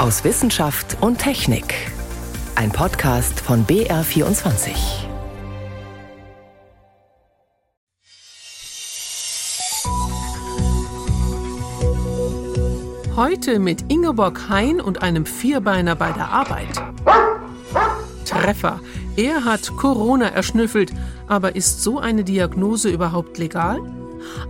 aus 0.00 0.24
Wissenschaft 0.24 0.96
und 1.02 1.18
Technik. 1.18 1.74
Ein 2.54 2.72
Podcast 2.72 3.38
von 3.38 3.66
BR24. 3.66 4.70
Heute 13.14 13.58
mit 13.58 13.92
Ingeborg 13.92 14.48
Hein 14.48 14.80
und 14.80 15.02
einem 15.02 15.26
Vierbeiner 15.26 15.96
bei 15.96 16.12
der 16.12 16.28
Arbeit. 16.28 16.82
Treffer. 18.24 18.80
Er 19.16 19.44
hat 19.44 19.76
Corona 19.76 20.28
erschnüffelt, 20.28 20.92
aber 21.26 21.56
ist 21.56 21.82
so 21.82 21.98
eine 21.98 22.24
Diagnose 22.24 22.88
überhaupt 22.88 23.36
legal? 23.36 23.78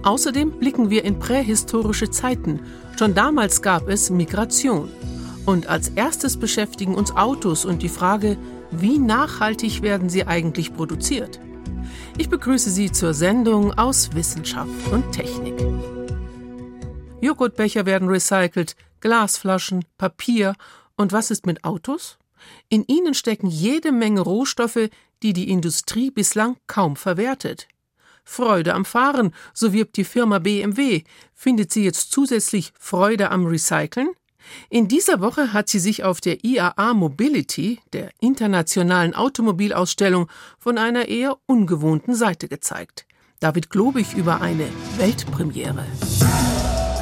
Außerdem 0.05 0.53
blicken 0.61 0.91
wir 0.91 1.05
in 1.05 1.19
prähistorische 1.19 2.09
Zeiten. 2.09 2.61
Schon 2.96 3.14
damals 3.14 3.62
gab 3.62 3.89
es 3.89 4.11
Migration. 4.11 4.89
Und 5.46 5.67
als 5.67 5.89
erstes 5.89 6.39
beschäftigen 6.39 6.94
uns 6.94 7.12
Autos 7.17 7.64
und 7.64 7.82
die 7.82 7.89
Frage, 7.89 8.36
wie 8.71 8.98
nachhaltig 8.98 9.82
werden 9.82 10.08
sie 10.08 10.26
eigentlich 10.26 10.75
produziert? 10.75 11.40
Ich 12.18 12.29
begrüße 12.29 12.71
Sie 12.71 12.93
zur 12.93 13.14
Sendung 13.14 13.76
aus 13.79 14.14
Wissenschaft 14.14 14.71
und 14.93 15.11
Technik. 15.12 15.58
Joghurtbecher 17.21 17.86
werden 17.86 18.08
recycelt, 18.08 18.76
Glasflaschen, 19.00 19.84
Papier. 19.98 20.54
Und 20.96 21.12
was 21.12 21.31
ist 21.31 21.46
mit 21.46 21.64
Autos? 21.64 22.18
In 22.68 22.84
ihnen 22.86 23.14
stecken 23.14 23.48
jede 23.48 23.93
Menge 23.93 24.20
Rohstoffe, 24.20 24.89
die 25.22 25.32
die 25.32 25.50
Industrie 25.50 26.11
bislang 26.11 26.57
kaum 26.67 26.96
verwertet. 26.96 27.68
Freude 28.25 28.75
am 28.75 28.84
Fahren, 28.84 29.34
so 29.53 29.72
wirbt 29.72 29.96
die 29.96 30.04
Firma 30.04 30.39
BMW. 30.39 31.03
Findet 31.34 31.72
sie 31.72 31.84
jetzt 31.84 32.12
zusätzlich 32.12 32.72
Freude 32.78 33.31
am 33.31 33.47
Recyceln? 33.47 34.11
In 34.69 34.89
dieser 34.89 35.20
Woche 35.20 35.53
hat 35.53 35.69
sie 35.69 35.78
sich 35.78 36.05
auf 36.05 36.20
der 36.20 36.44
IAA 36.44 36.94
Mobility, 36.94 37.81
der 37.92 38.11
internationalen 38.20 39.15
Automobilausstellung, 39.15 40.28
von 40.59 40.78
einer 40.78 41.09
eher 41.09 41.37
ungewohnten 41.47 42.15
Seite 42.15 42.48
gezeigt. 42.48 43.06
David 43.41 43.70
Globig 43.70 44.15
über 44.15 44.41
eine 44.41 44.67
Weltpremiere. 44.98 45.84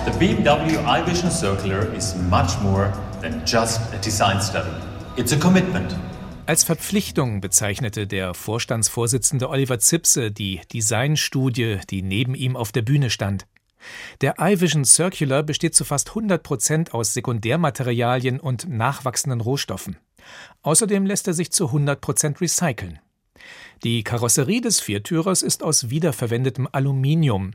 The 0.04 0.18
BMW 0.18 0.76
iVision 0.76 1.30
Circular 1.30 1.92
is 1.94 2.14
much 2.30 2.60
more 2.62 2.92
than 3.20 3.42
just 3.44 3.80
a 3.92 3.98
design 3.98 4.40
study. 4.40 4.70
It's 5.16 5.32
a 5.32 5.36
commitment. 5.36 5.96
Als 6.46 6.64
Verpflichtung 6.64 7.42
bezeichnete 7.42 8.06
der 8.06 8.32
Vorstandsvorsitzende 8.32 9.50
Oliver 9.50 9.80
Zipse 9.80 10.30
die 10.30 10.62
Designstudie, 10.72 11.80
die 11.90 12.00
neben 12.00 12.34
ihm 12.34 12.56
auf 12.56 12.72
der 12.72 12.80
Bühne 12.80 13.10
stand. 13.10 13.46
Der 14.20 14.36
iVision 14.40 14.84
Circular 14.84 15.42
besteht 15.42 15.74
zu 15.74 15.84
fast 15.84 16.10
100 16.10 16.42
Prozent 16.42 16.94
aus 16.94 17.14
Sekundärmaterialien 17.14 18.40
und 18.40 18.68
nachwachsenden 18.68 19.40
Rohstoffen. 19.40 19.96
Außerdem 20.62 21.06
lässt 21.06 21.26
er 21.26 21.34
sich 21.34 21.52
zu 21.52 21.66
100 21.66 22.00
Prozent 22.00 22.40
recyceln. 22.40 22.98
Die 23.84 24.02
Karosserie 24.02 24.60
des 24.60 24.80
Viertürers 24.80 25.42
ist 25.42 25.62
aus 25.62 25.90
wiederverwendetem 25.90 26.68
Aluminium. 26.72 27.52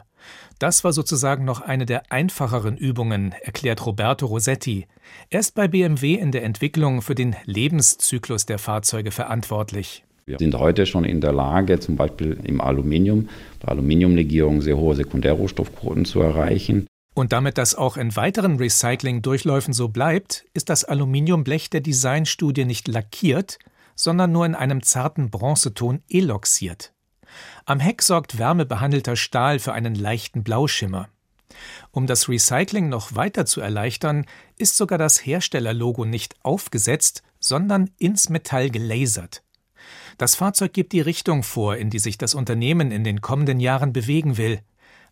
Das 0.57 0.85
war 0.85 0.93
sozusagen 0.93 1.43
noch 1.43 1.59
eine 1.59 1.85
der 1.85 2.11
einfacheren 2.11 2.77
Übungen, 2.77 3.33
erklärt 3.41 3.85
Roberto 3.85 4.25
Rossetti. 4.25 4.87
Er 5.29 5.41
ist 5.41 5.53
bei 5.53 5.67
BMW 5.67 6.13
in 6.13 6.31
der 6.31 6.43
Entwicklung 6.43 7.01
für 7.01 7.15
den 7.15 7.35
Lebenszyklus 7.43 8.45
der 8.45 8.59
Fahrzeuge 8.59 9.11
verantwortlich. 9.11 10.05
Wir 10.25 10.37
sind 10.39 10.55
heute 10.55 10.85
schon 10.85 11.03
in 11.03 11.19
der 11.19 11.33
Lage, 11.33 11.79
zum 11.79 11.97
Beispiel 11.97 12.39
im 12.43 12.61
Aluminium, 12.61 13.29
bei 13.59 13.69
Aluminiumlegierung 13.69 14.61
sehr 14.61 14.77
hohe 14.77 14.95
Sekundärrohstoffquoten 14.95 16.05
zu 16.05 16.21
erreichen. 16.21 16.87
Und 17.13 17.33
damit 17.33 17.57
das 17.57 17.75
auch 17.75 17.97
in 17.97 18.15
weiteren 18.15 18.57
Recycling-Durchläufen 18.57 19.73
so 19.73 19.89
bleibt, 19.89 20.45
ist 20.53 20.69
das 20.69 20.83
Aluminiumblech 20.83 21.69
der 21.69 21.81
Designstudie 21.81 22.65
nicht 22.65 22.87
lackiert, 22.87 23.59
sondern 23.95 24.31
nur 24.31 24.45
in 24.45 24.55
einem 24.55 24.81
zarten 24.81 25.29
Bronzeton 25.29 26.01
eloxiert. 26.09 26.93
Am 27.65 27.79
Heck 27.79 28.01
sorgt 28.01 28.39
wärmebehandelter 28.39 29.15
Stahl 29.15 29.59
für 29.59 29.73
einen 29.73 29.95
leichten 29.95 30.43
Blauschimmer. 30.43 31.09
Um 31.91 32.07
das 32.07 32.29
Recycling 32.29 32.89
noch 32.89 33.15
weiter 33.15 33.45
zu 33.45 33.61
erleichtern, 33.61 34.25
ist 34.57 34.77
sogar 34.77 34.97
das 34.97 35.23
Herstellerlogo 35.23 36.05
nicht 36.05 36.35
aufgesetzt, 36.43 37.21
sondern 37.39 37.91
ins 37.99 38.29
Metall 38.29 38.69
gelasert. 38.71 39.42
Das 40.17 40.35
Fahrzeug 40.35 40.73
gibt 40.73 40.93
die 40.93 41.01
Richtung 41.01 41.43
vor, 41.43 41.77
in 41.77 41.89
die 41.89 41.99
sich 41.99 42.17
das 42.17 42.35
Unternehmen 42.35 42.91
in 42.91 43.03
den 43.03 43.21
kommenden 43.21 43.59
Jahren 43.59 43.93
bewegen 43.93 44.37
will. 44.37 44.59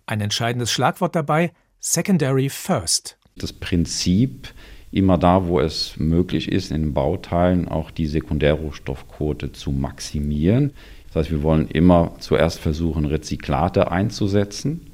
Ein 0.06 0.22
entscheidendes 0.22 0.72
Schlagwort 0.72 1.16
dabei 1.16 1.52
Secondary 1.80 2.50
First. 2.50 3.18
Das 3.36 3.54
Prinzip, 3.54 4.50
immer 4.92 5.18
da, 5.18 5.48
wo 5.48 5.60
es 5.60 5.96
möglich 5.98 6.52
ist, 6.52 6.72
in 6.72 6.82
den 6.82 6.94
Bauteilen 6.94 7.68
auch 7.68 7.92
die 7.92 8.08
Sekundärrohstoffquote 8.08 9.52
zu 9.52 9.72
maximieren. 9.72 10.74
Das 11.08 11.16
heißt, 11.16 11.32
wir 11.32 11.44
wollen 11.44 11.68
immer 11.68 12.14
zuerst 12.20 12.60
versuchen, 12.60 13.06
Rezyklate 13.06 13.92
einzusetzen. 13.92 14.92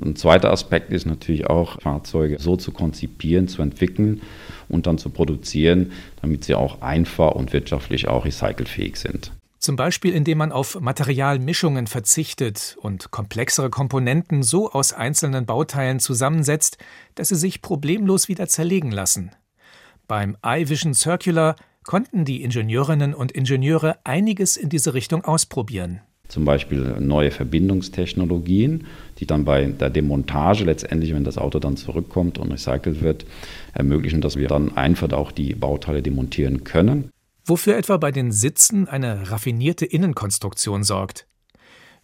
Ein 0.00 0.16
zweiter 0.16 0.50
Aspekt 0.50 0.92
ist 0.92 1.06
natürlich 1.06 1.46
auch, 1.46 1.80
Fahrzeuge 1.80 2.38
so 2.38 2.56
zu 2.56 2.72
konzipieren, 2.72 3.48
zu 3.48 3.60
entwickeln 3.60 4.22
und 4.72 4.86
dann 4.86 4.98
zu 4.98 5.10
produzieren, 5.10 5.92
damit 6.20 6.44
sie 6.44 6.54
auch 6.54 6.82
einfach 6.82 7.32
und 7.32 7.52
wirtschaftlich 7.52 8.08
auch 8.08 8.24
recycelfähig 8.24 8.96
sind. 8.96 9.32
Zum 9.58 9.76
Beispiel, 9.76 10.12
indem 10.12 10.38
man 10.38 10.50
auf 10.50 10.80
Materialmischungen 10.80 11.86
verzichtet 11.86 12.76
und 12.80 13.12
komplexere 13.12 13.70
Komponenten 13.70 14.42
so 14.42 14.72
aus 14.72 14.92
einzelnen 14.92 15.46
Bauteilen 15.46 16.00
zusammensetzt, 16.00 16.78
dass 17.14 17.28
sie 17.28 17.36
sich 17.36 17.62
problemlos 17.62 18.26
wieder 18.26 18.48
zerlegen 18.48 18.90
lassen. 18.90 19.30
Beim 20.08 20.36
iVision 20.44 20.94
Circular 20.94 21.54
konnten 21.84 22.24
die 22.24 22.42
Ingenieurinnen 22.42 23.14
und 23.14 23.30
Ingenieure 23.30 23.98
einiges 24.02 24.56
in 24.56 24.68
diese 24.68 24.94
Richtung 24.94 25.24
ausprobieren 25.24 26.00
zum 26.32 26.46
Beispiel 26.46 26.96
neue 26.98 27.30
Verbindungstechnologien, 27.30 28.86
die 29.18 29.26
dann 29.26 29.44
bei 29.44 29.66
der 29.66 29.90
Demontage 29.90 30.64
letztendlich, 30.64 31.14
wenn 31.14 31.24
das 31.24 31.36
Auto 31.36 31.58
dann 31.58 31.76
zurückkommt 31.76 32.38
und 32.38 32.50
recycelt 32.50 33.02
wird, 33.02 33.26
ermöglichen, 33.74 34.22
dass 34.22 34.36
wir 34.36 34.48
dann 34.48 34.74
einfach 34.74 35.12
auch 35.12 35.30
die 35.30 35.54
Bauteile 35.54 36.00
demontieren 36.00 36.64
können. 36.64 37.10
Wofür 37.44 37.76
etwa 37.76 37.98
bei 37.98 38.12
den 38.12 38.32
Sitzen 38.32 38.88
eine 38.88 39.30
raffinierte 39.30 39.84
Innenkonstruktion 39.84 40.84
sorgt. 40.84 41.26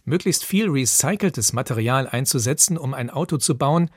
Möglichst 0.05 0.45
viel 0.45 0.69
recyceltes 0.69 1.53
Material 1.53 2.07
einzusetzen, 2.07 2.77
um 2.77 2.93
ein 2.93 3.09
Auto 3.09 3.37
zu 3.37 3.57
bauen, 3.57 3.89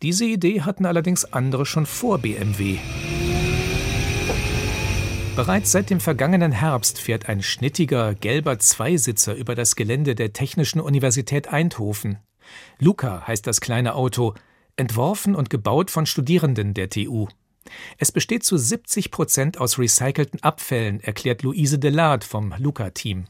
diese 0.00 0.24
Idee 0.24 0.60
hatten 0.60 0.86
allerdings 0.86 1.24
andere 1.24 1.66
schon 1.66 1.86
vor 1.86 2.18
BMW. 2.18 2.78
Bereits 5.34 5.72
seit 5.72 5.88
dem 5.88 5.98
vergangenen 5.98 6.52
Herbst 6.52 7.00
fährt 7.00 7.26
ein 7.26 7.42
schnittiger, 7.42 8.14
gelber 8.14 8.58
Zweisitzer 8.58 9.34
über 9.34 9.54
das 9.54 9.76
Gelände 9.76 10.14
der 10.14 10.34
Technischen 10.34 10.78
Universität 10.78 11.48
Eindhoven. 11.48 12.18
Luca 12.78 13.26
heißt 13.26 13.46
das 13.46 13.62
kleine 13.62 13.94
Auto, 13.94 14.34
entworfen 14.76 15.34
und 15.34 15.48
gebaut 15.48 15.90
von 15.90 16.04
Studierenden 16.04 16.74
der 16.74 16.90
TU. 16.90 17.28
Es 17.96 18.12
besteht 18.12 18.44
zu 18.44 18.58
70 18.58 19.10
Prozent 19.10 19.58
aus 19.58 19.78
recycelten 19.78 20.42
Abfällen, 20.42 21.00
erklärt 21.00 21.42
Luise 21.42 21.78
Delard 21.78 22.24
vom 22.24 22.54
Luca-Team. 22.58 23.24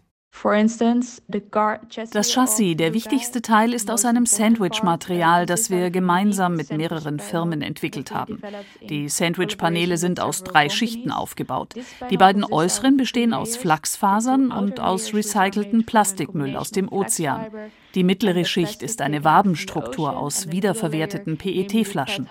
Das 2.11 2.33
Chassis, 2.33 2.77
der 2.77 2.95
wichtigste 2.95 3.43
Teil, 3.43 3.73
ist 3.75 3.91
aus 3.91 4.05
einem 4.05 4.27
Sandwich-Material, 4.27 5.47
das 5.47 5.71
wir 5.71 5.91
gemeinsam 5.91 6.57
mit 6.57 6.73
mehreren 6.73 7.21
Firmen 7.21 7.63
entwickelt 7.63 8.13
haben. 8.13 8.41
Die 8.89 9.09
Sandwich-Paneele 9.09 9.99
sind 9.99 10.21
aus 10.21 10.43
drei 10.43 10.69
Schichten 10.69 11.13
aufgebaut. 11.13 11.75
Die 12.11 12.17
beiden 12.17 12.45
äußeren 12.45 12.97
bestehen 12.97 13.35
aus 13.35 13.57
Flachsfasern 13.57 14.51
und 14.51 14.81
aus 14.81 15.15
recyceltem 15.15 15.85
Plastikmüll 15.85 16.57
aus 16.57 16.71
dem 16.71 16.91
Ozean. 16.91 17.47
Die 17.95 18.03
mittlere 18.03 18.45
Schicht 18.45 18.83
ist 18.83 19.01
eine 19.01 19.23
Wabenstruktur 19.23 20.17
aus 20.17 20.51
wiederverwerteten 20.51 21.37
PET-Flaschen. 21.37 22.29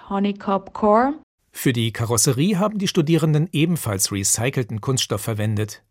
Für 1.53 1.73
die 1.73 1.91
Karosserie 1.91 2.58
haben 2.58 2.79
die 2.79 2.87
Studierenden 2.87 3.47
ebenfalls 3.52 4.11
recycelten 4.11 4.81
Kunststoff 4.81 5.22
verwendet. 5.22 5.84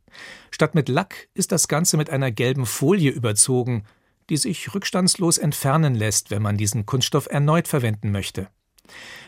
Statt 0.50 0.74
mit 0.74 0.88
Lack 0.88 1.28
ist 1.34 1.52
das 1.52 1.68
Ganze 1.68 1.96
mit 1.96 2.10
einer 2.10 2.30
gelben 2.30 2.66
Folie 2.66 3.10
überzogen, 3.10 3.84
die 4.28 4.36
sich 4.36 4.74
rückstandslos 4.74 5.38
entfernen 5.38 5.94
lässt, 5.94 6.30
wenn 6.30 6.42
man 6.42 6.56
diesen 6.56 6.86
Kunststoff 6.86 7.26
erneut 7.26 7.68
verwenden 7.68 8.12
möchte. 8.12 8.48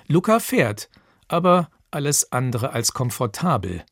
Luca 0.06 0.40
fährt, 0.40 0.88
aber 1.28 1.68
alles 1.90 2.32
andere 2.32 2.72
als 2.72 2.92
komfortabel. 2.92 3.84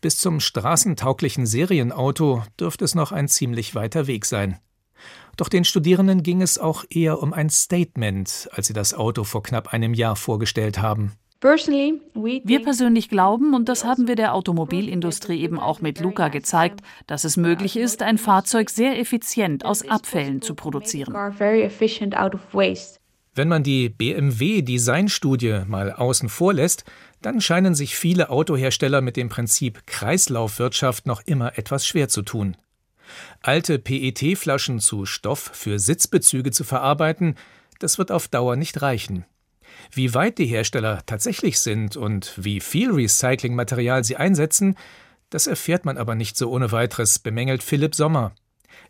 Bis 0.00 0.18
zum 0.18 0.40
straßentauglichen 0.40 1.46
Serienauto 1.46 2.42
dürfte 2.58 2.84
es 2.84 2.94
noch 2.94 3.12
ein 3.12 3.28
ziemlich 3.28 3.74
weiter 3.74 4.06
Weg 4.06 4.26
sein. 4.26 4.58
Doch 5.36 5.48
den 5.48 5.64
Studierenden 5.64 6.24
ging 6.24 6.42
es 6.42 6.58
auch 6.58 6.84
eher 6.90 7.22
um 7.22 7.32
ein 7.32 7.48
Statement, 7.48 8.48
als 8.52 8.66
sie 8.66 8.72
das 8.72 8.94
Auto 8.94 9.22
vor 9.22 9.42
knapp 9.42 9.72
einem 9.72 9.94
Jahr 9.94 10.16
vorgestellt 10.16 10.78
haben. 10.80 11.12
Wir 11.40 12.62
persönlich 12.64 13.08
glauben, 13.08 13.54
und 13.54 13.68
das 13.68 13.84
haben 13.84 14.08
wir 14.08 14.16
der 14.16 14.34
Automobilindustrie 14.34 15.40
eben 15.40 15.60
auch 15.60 15.80
mit 15.80 16.00
Luca 16.00 16.28
gezeigt, 16.28 16.80
dass 17.06 17.22
es 17.22 17.36
möglich 17.36 17.76
ist, 17.76 18.02
ein 18.02 18.18
Fahrzeug 18.18 18.70
sehr 18.70 18.98
effizient 18.98 19.64
aus 19.64 19.88
Abfällen 19.88 20.42
zu 20.42 20.56
produzieren. 20.56 21.14
Wenn 23.34 23.48
man 23.48 23.62
die 23.62 23.88
BMW-Designstudie 23.88 25.60
mal 25.68 25.92
außen 25.92 26.28
vor 26.28 26.54
lässt, 26.54 26.84
dann 27.22 27.40
scheinen 27.40 27.76
sich 27.76 27.94
viele 27.94 28.30
Autohersteller 28.30 29.00
mit 29.00 29.16
dem 29.16 29.28
Prinzip 29.28 29.86
Kreislaufwirtschaft 29.86 31.06
noch 31.06 31.22
immer 31.24 31.56
etwas 31.56 31.86
schwer 31.86 32.08
zu 32.08 32.22
tun. 32.22 32.56
Alte 33.42 33.78
PET-Flaschen 33.78 34.80
zu 34.80 35.06
Stoff 35.06 35.52
für 35.54 35.78
Sitzbezüge 35.78 36.50
zu 36.50 36.64
verarbeiten, 36.64 37.36
das 37.78 37.96
wird 37.96 38.10
auf 38.10 38.26
Dauer 38.26 38.56
nicht 38.56 38.82
reichen. 38.82 39.24
Wie 39.90 40.14
weit 40.14 40.38
die 40.38 40.46
Hersteller 40.46 41.02
tatsächlich 41.06 41.60
sind 41.60 41.96
und 41.96 42.32
wie 42.36 42.60
viel 42.60 42.90
Recyclingmaterial 42.90 44.04
sie 44.04 44.16
einsetzen, 44.16 44.76
das 45.30 45.46
erfährt 45.46 45.84
man 45.84 45.98
aber 45.98 46.14
nicht 46.14 46.36
so 46.36 46.50
ohne 46.50 46.72
weiteres, 46.72 47.18
bemängelt 47.18 47.62
Philipp 47.62 47.94
Sommer. 47.94 48.32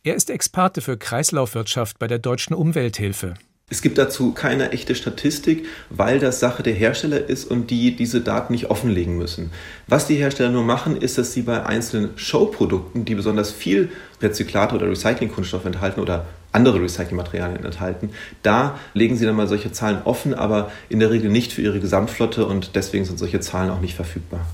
Er 0.05 0.15
ist 0.15 0.31
Experte 0.31 0.81
für 0.81 0.97
Kreislaufwirtschaft 0.97 1.99
bei 1.99 2.07
der 2.07 2.19
Deutschen 2.19 2.55
Umwelthilfe. 2.55 3.35
Es 3.71 3.83
gibt 3.83 3.99
dazu 3.99 4.33
keine 4.33 4.73
echte 4.73 4.95
Statistik, 4.95 5.67
weil 5.91 6.19
das 6.19 6.41
Sache 6.41 6.63
der 6.63 6.73
Hersteller 6.73 7.29
ist 7.29 7.45
und 7.45 7.71
die 7.71 7.95
diese 7.95 8.23
Daten 8.23 8.55
nicht 8.55 8.71
offenlegen 8.71 9.19
müssen. 9.19 9.51
Was 9.87 10.07
die 10.07 10.15
Hersteller 10.15 10.51
nur 10.51 10.65
machen, 10.65 10.97
ist, 10.97 11.19
dass 11.19 11.35
sie 11.35 11.43
bei 11.43 11.67
einzelnen 11.67 12.17
Showprodukten, 12.17 13.05
die 13.05 13.15
besonders 13.15 13.51
viel 13.51 13.91
Rezyklate 14.23 14.75
oder 14.75 14.89
Recyclingkunststoff 14.89 15.67
enthalten 15.67 16.01
oder 16.01 16.25
andere 16.53 16.81
Recyclingmaterialien 16.81 17.65
enthalten, 17.65 18.11
da 18.43 18.79
legen 18.95 19.17
sie 19.17 19.27
dann 19.27 19.37
mal 19.37 19.49
solche 19.49 19.73
Zahlen 19.73 20.03
offen, 20.05 20.35
aber 20.35 20.71
in 20.89 21.01
der 21.01 21.11
Regel 21.11 21.31
nicht 21.31 21.53
für 21.53 21.63
ihre 21.63 21.81
Gesamtflotte 21.81 22.47
und 22.47 22.75
deswegen 22.75 23.05
sind 23.05 23.19
solche 23.19 23.41
Zahlen 23.41 23.71
auch 23.71 23.81
nicht 23.81 23.95
verfügbar. 23.95 24.47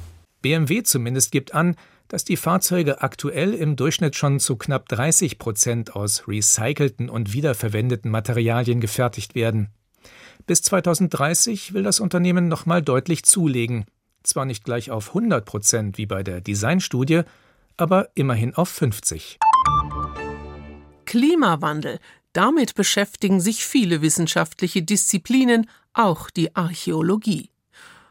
BMW 0.42 0.82
zumindest 0.82 1.32
gibt 1.32 1.54
an, 1.54 1.76
dass 2.08 2.24
die 2.24 2.36
Fahrzeuge 2.36 3.02
aktuell 3.02 3.54
im 3.54 3.76
Durchschnitt 3.76 4.14
schon 4.14 4.38
zu 4.40 4.56
knapp 4.56 4.88
30 4.88 5.38
Prozent 5.38 5.96
aus 5.96 6.28
recycelten 6.28 7.08
und 7.08 7.32
wiederverwendeten 7.32 8.10
Materialien 8.10 8.80
gefertigt 8.80 9.34
werden. 9.34 9.68
Bis 10.46 10.60
2030 10.62 11.72
will 11.72 11.82
das 11.82 12.00
Unternehmen 12.00 12.48
nochmal 12.48 12.82
deutlich 12.82 13.22
zulegen. 13.24 13.86
Zwar 14.22 14.44
nicht 14.44 14.64
gleich 14.64 14.90
auf 14.90 15.08
100 15.08 15.44
Prozent 15.44 15.98
wie 15.98 16.06
bei 16.06 16.22
der 16.22 16.40
Designstudie, 16.40 17.22
aber 17.76 18.08
immerhin 18.14 18.54
auf 18.54 18.68
50. 18.68 19.38
Klimawandel. 21.14 22.00
Damit 22.32 22.74
beschäftigen 22.74 23.40
sich 23.40 23.64
viele 23.64 24.02
wissenschaftliche 24.02 24.82
Disziplinen, 24.82 25.70
auch 25.92 26.28
die 26.28 26.56
Archäologie. 26.56 27.50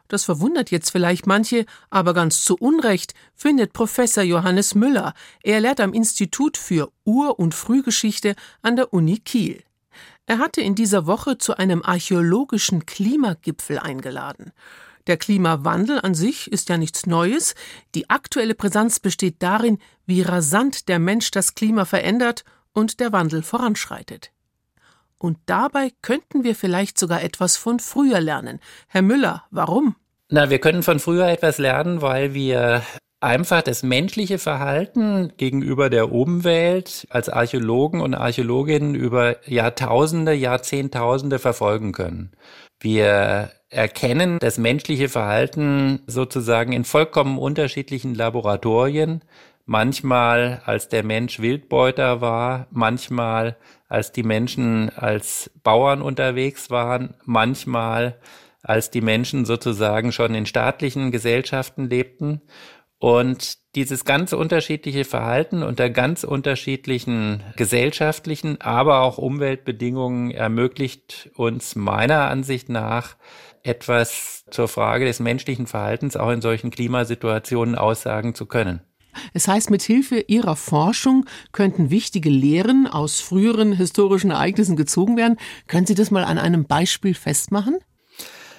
Das 0.08 0.24
verwundert 0.24 0.72
jetzt 0.72 0.90
vielleicht 0.90 1.28
manche, 1.28 1.66
aber 1.90 2.14
ganz 2.14 2.46
zu 2.46 2.56
Unrecht 2.56 3.14
findet 3.36 3.74
Professor 3.74 4.24
Johannes 4.24 4.74
Müller. 4.74 5.14
Er 5.42 5.60
lehrt 5.60 5.82
am 5.82 5.92
Institut 5.92 6.56
für 6.56 6.94
Ur- 7.04 7.40
und 7.40 7.54
Frühgeschichte 7.54 8.36
an 8.62 8.78
der 8.78 8.94
Uni 8.94 9.18
Kiel. 9.18 9.62
Er 10.26 10.38
hatte 10.38 10.62
in 10.62 10.74
dieser 10.74 11.06
Woche 11.06 11.38
zu 11.38 11.58
einem 11.58 11.84
archäologischen 11.84 12.86
Klimagipfel 12.86 13.80
eingeladen. 13.80 14.54
Der 15.08 15.18
Klimawandel 15.18 16.00
an 16.00 16.16
sich 16.16 16.50
ist 16.50 16.70
ja 16.70 16.78
nichts 16.78 17.06
Neues. 17.06 17.54
Die 17.96 18.10
aktuelle 18.10 18.56
Brisanz 18.56 19.02
besteht 19.02 19.44
darin, 19.44 19.80
wie 20.06 20.22
rasant 20.22 20.88
der 20.88 21.00
Mensch 21.00 21.32
das 21.32 21.54
Klima 21.54 21.84
verändert 21.84 22.46
und 22.74 23.00
der 23.00 23.12
Wandel 23.12 23.44
voranschreitet. 23.44 24.32
Und 25.18 25.38
dabei 25.46 25.92
könnten 26.02 26.44
wir 26.44 26.56
vielleicht 26.56 26.98
sogar 26.98 27.24
etwas 27.24 27.56
von 27.56 27.80
früher 27.80 28.20
lernen. 28.20 28.60
Herr 28.88 29.02
Müller, 29.02 29.44
warum? 29.52 29.96
Na, 30.30 30.50
wir 30.50 30.60
können 30.60 30.84
von 30.84 31.00
früher 31.00 31.28
etwas 31.28 31.60
lernen, 31.60 32.02
weil 32.02 32.34
wir 32.34 32.84
einfach 33.22 33.62
das 33.62 33.84
menschliche 33.84 34.38
Verhalten 34.38 35.32
gegenüber 35.38 35.90
der 35.90 36.12
Umwelt 36.12 37.08
als 37.10 37.30
Archäologen 37.30 38.02
und 38.02 38.14
Archäologinnen 38.16 38.96
über 38.96 39.38
Jahrtausende, 39.50 40.34
Jahrzehntausende 40.34 41.40
verfolgen 41.40 41.94
können. 41.94 42.32
Wir 42.82 43.52
erkennen 43.70 44.40
das 44.40 44.58
menschliche 44.58 45.08
Verhalten 45.08 46.02
sozusagen 46.06 46.74
in 46.74 46.84
vollkommen 46.84 47.38
unterschiedlichen 47.38 48.14
Laboratorien, 48.14 49.24
manchmal 49.66 50.62
als 50.66 50.90
der 50.90 51.04
Mensch 51.04 51.40
Wildbeuter 51.40 52.22
war, 52.22 52.68
manchmal 52.72 53.58
als 53.88 54.12
die 54.12 54.24
Menschen 54.24 54.90
als 54.96 55.52
Bauern 55.64 56.02
unterwegs 56.02 56.70
waren, 56.70 57.16
manchmal 57.26 58.20
als 58.62 58.90
die 58.90 59.02
Menschen 59.02 59.46
sozusagen 59.46 60.12
schon 60.12 60.36
in 60.36 60.46
staatlichen 60.46 61.12
Gesellschaften 61.12 61.90
lebten. 61.90 62.42
Und 62.98 63.58
dieses 63.76 64.06
ganz 64.06 64.32
unterschiedliche 64.32 65.04
Verhalten 65.04 65.62
unter 65.62 65.90
ganz 65.90 66.24
unterschiedlichen 66.24 67.44
gesellschaftlichen, 67.58 68.62
aber 68.62 69.02
auch 69.02 69.18
Umweltbedingungen 69.18 70.32
ermöglicht 70.32 71.30
uns 71.36 71.76
meiner 71.76 72.30
Ansicht 72.30 72.70
nach 72.70 73.18
etwas 73.62 74.46
zur 74.50 74.70
Frage 74.70 75.04
des 75.04 75.20
menschlichen 75.20 75.68
Verhaltens 75.68 76.16
auch 76.16 76.30
in 76.30 76.42
solchen 76.42 76.72
Klimasituationen 76.72 77.76
aussagen 77.76 78.36
zu 78.36 78.46
können. 78.46 78.82
Es 79.34 79.48
heißt, 79.48 79.70
mit 79.70 79.82
Hilfe 79.82 80.20
Ihrer 80.28 80.56
Forschung 80.56 81.26
könnten 81.52 81.90
wichtige 81.90 82.30
Lehren 82.30 82.88
aus 82.88 83.20
früheren 83.20 83.74
historischen 83.74 84.32
Ereignissen 84.32 84.76
gezogen 84.76 85.18
werden. 85.18 85.38
Können 85.68 85.86
Sie 85.86 85.96
das 85.96 86.12
mal 86.12 86.24
an 86.24 86.38
einem 86.38 86.66
Beispiel 86.66 87.14
festmachen? 87.14 87.80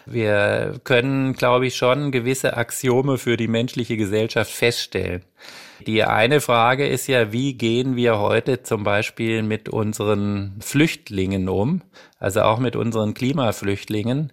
Wir 0.06 0.80
können, 0.84 1.32
glaube 1.32 1.66
ich, 1.66 1.76
schon 1.76 2.12
gewisse 2.12 2.56
Axiome 2.56 3.16
für 3.16 3.36
die 3.36 3.48
menschliche 3.48 3.96
Gesellschaft 3.96 4.50
feststellen. 4.50 5.24
Die 5.86 6.04
eine 6.04 6.40
Frage 6.40 6.86
ist 6.86 7.06
ja, 7.06 7.32
wie 7.32 7.54
gehen 7.54 7.96
wir 7.96 8.18
heute 8.18 8.62
zum 8.62 8.84
Beispiel 8.84 9.42
mit 9.42 9.68
unseren 9.68 10.56
Flüchtlingen 10.60 11.48
um, 11.48 11.82
also 12.18 12.42
auch 12.42 12.58
mit 12.58 12.76
unseren 12.76 13.14
Klimaflüchtlingen. 13.14 14.32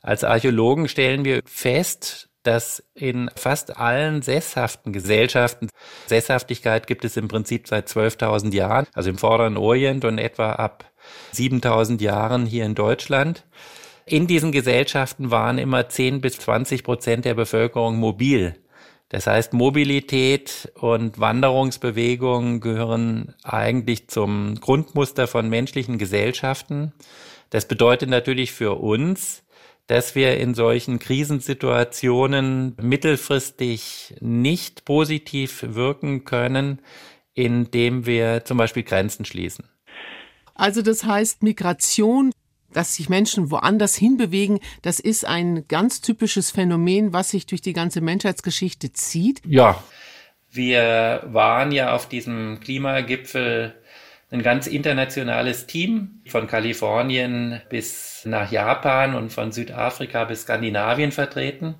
Als 0.00 0.24
Archäologen 0.24 0.88
stellen 0.88 1.24
wir 1.24 1.42
fest, 1.44 2.28
dass 2.42 2.82
in 2.94 3.30
fast 3.36 3.76
allen 3.76 4.22
sesshaften 4.22 4.92
Gesellschaften, 4.92 5.68
Sesshaftigkeit 6.06 6.86
gibt 6.86 7.04
es 7.04 7.16
im 7.16 7.28
Prinzip 7.28 7.68
seit 7.68 7.88
12.000 7.88 8.54
Jahren, 8.54 8.86
also 8.94 9.10
im 9.10 9.18
Vorderen 9.18 9.56
Orient 9.56 10.04
und 10.04 10.18
etwa 10.18 10.52
ab 10.52 10.84
7.000 11.34 12.00
Jahren 12.00 12.46
hier 12.46 12.64
in 12.64 12.74
Deutschland, 12.74 13.44
in 14.04 14.26
diesen 14.26 14.52
Gesellschaften 14.52 15.30
waren 15.30 15.58
immer 15.58 15.88
10 15.88 16.20
bis 16.20 16.38
20 16.38 16.82
Prozent 16.82 17.24
der 17.24 17.34
Bevölkerung 17.34 17.96
mobil. 17.96 18.56
Das 19.08 19.26
heißt, 19.26 19.52
Mobilität 19.52 20.72
und 20.74 21.20
Wanderungsbewegungen 21.20 22.60
gehören 22.60 23.34
eigentlich 23.44 24.08
zum 24.08 24.56
Grundmuster 24.56 25.26
von 25.26 25.48
menschlichen 25.48 25.98
Gesellschaften. 25.98 26.92
Das 27.50 27.68
bedeutet 27.68 28.08
natürlich 28.08 28.52
für 28.52 28.80
uns, 28.80 29.44
dass 29.86 30.14
wir 30.14 30.38
in 30.38 30.54
solchen 30.54 30.98
Krisensituationen 30.98 32.76
mittelfristig 32.80 34.14
nicht 34.20 34.84
positiv 34.84 35.64
wirken 35.68 36.24
können, 36.24 36.80
indem 37.34 38.06
wir 38.06 38.44
zum 38.44 38.58
Beispiel 38.58 38.82
Grenzen 38.82 39.24
schließen. 39.24 39.64
Also 40.54 40.82
das 40.82 41.04
heißt, 41.04 41.42
Migration 41.42 42.32
dass 42.72 42.94
sich 42.94 43.08
Menschen 43.08 43.50
woanders 43.50 43.96
hinbewegen, 43.96 44.58
das 44.82 44.98
ist 44.98 45.26
ein 45.26 45.66
ganz 45.68 46.00
typisches 46.00 46.50
Phänomen, 46.50 47.12
was 47.12 47.30
sich 47.30 47.46
durch 47.46 47.60
die 47.60 47.72
ganze 47.72 48.00
Menschheitsgeschichte 48.00 48.92
zieht. 48.92 49.42
Ja, 49.46 49.82
wir 50.50 51.22
waren 51.26 51.72
ja 51.72 51.94
auf 51.94 52.08
diesem 52.08 52.60
Klimagipfel 52.60 53.74
ein 54.32 54.42
ganz 54.42 54.66
internationales 54.66 55.66
Team 55.66 56.22
von 56.26 56.46
Kalifornien 56.46 57.60
bis 57.68 58.22
nach 58.24 58.50
Japan 58.50 59.14
und 59.14 59.30
von 59.30 59.52
Südafrika 59.52 60.24
bis 60.24 60.42
Skandinavien 60.42 61.12
vertreten. 61.12 61.74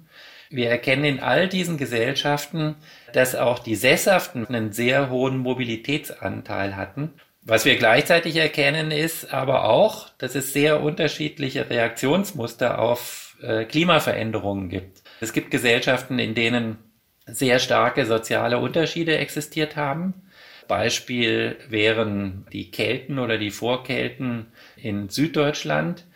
Wir 0.50 0.68
erkennen 0.68 1.04
in 1.04 1.20
all 1.20 1.48
diesen 1.48 1.78
Gesellschaften, 1.78 2.76
dass 3.12 3.34
auch 3.34 3.58
die 3.58 3.74
Sesshaften 3.74 4.46
einen 4.46 4.72
sehr 4.72 5.08
hohen 5.08 5.38
Mobilitätsanteil 5.38 6.76
hatten 6.76 7.14
was 7.44 7.64
wir 7.64 7.76
gleichzeitig 7.76 8.36
erkennen 8.36 8.92
ist 8.92 9.32
aber 9.34 9.64
auch, 9.64 10.08
dass 10.18 10.34
es 10.36 10.52
sehr 10.52 10.80
unterschiedliche 10.80 11.68
Reaktionsmuster 11.68 12.78
auf 12.78 13.36
äh, 13.42 13.64
Klimaveränderungen 13.64 14.68
gibt. 14.68 15.02
Es 15.20 15.32
gibt 15.32 15.50
Gesellschaften, 15.50 16.20
in 16.20 16.34
denen 16.34 16.78
sehr 17.26 17.58
starke 17.58 18.06
soziale 18.06 18.58
Unterschiede 18.58 19.18
existiert 19.18 19.76
haben. 19.76 20.14
Beispiel 20.72 21.56
wären 21.68 22.46
die 22.50 22.70
Kelten 22.70 23.18
oder 23.18 23.36
die 23.36 23.50
Vorkelten 23.50 24.46
in 24.74 25.10
Süddeutschland 25.10 26.06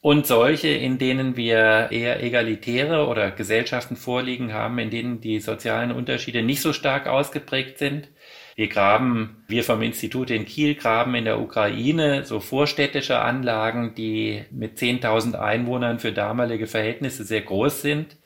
und 0.00 0.26
solche, 0.26 0.68
in 0.68 0.96
denen 0.96 1.36
wir 1.36 1.88
eher 1.90 2.22
egalitäre 2.22 3.08
oder 3.08 3.30
Gesellschaften 3.30 3.94
vorliegen 3.94 4.54
haben, 4.54 4.78
in 4.78 4.88
denen 4.88 5.20
die 5.20 5.38
sozialen 5.38 5.92
Unterschiede 5.92 6.42
nicht 6.42 6.62
so 6.62 6.72
stark 6.72 7.08
ausgeprägt 7.08 7.76
sind. 7.76 8.08
Wir 8.54 8.68
graben, 8.68 9.44
wir 9.48 9.64
vom 9.64 9.82
Institut 9.82 10.30
in 10.30 10.46
Kiel 10.46 10.76
graben 10.76 11.14
in 11.14 11.26
der 11.26 11.38
Ukraine 11.38 12.24
so 12.24 12.40
vorstädtische 12.40 13.18
Anlagen, 13.18 13.94
die 13.96 14.46
mit 14.50 14.78
10.000 14.78 15.34
Einwohnern 15.34 15.98
für 15.98 16.12
damalige 16.12 16.66
Verhältnisse 16.66 17.24
sehr 17.24 17.42
groß 17.42 17.82
sind, 17.82 18.16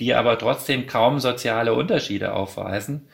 die 0.00 0.14
aber 0.14 0.36
trotzdem 0.36 0.88
kaum 0.88 1.20
soziale 1.20 1.74
Unterschiede 1.74 2.32
aufweisen. 2.32 3.06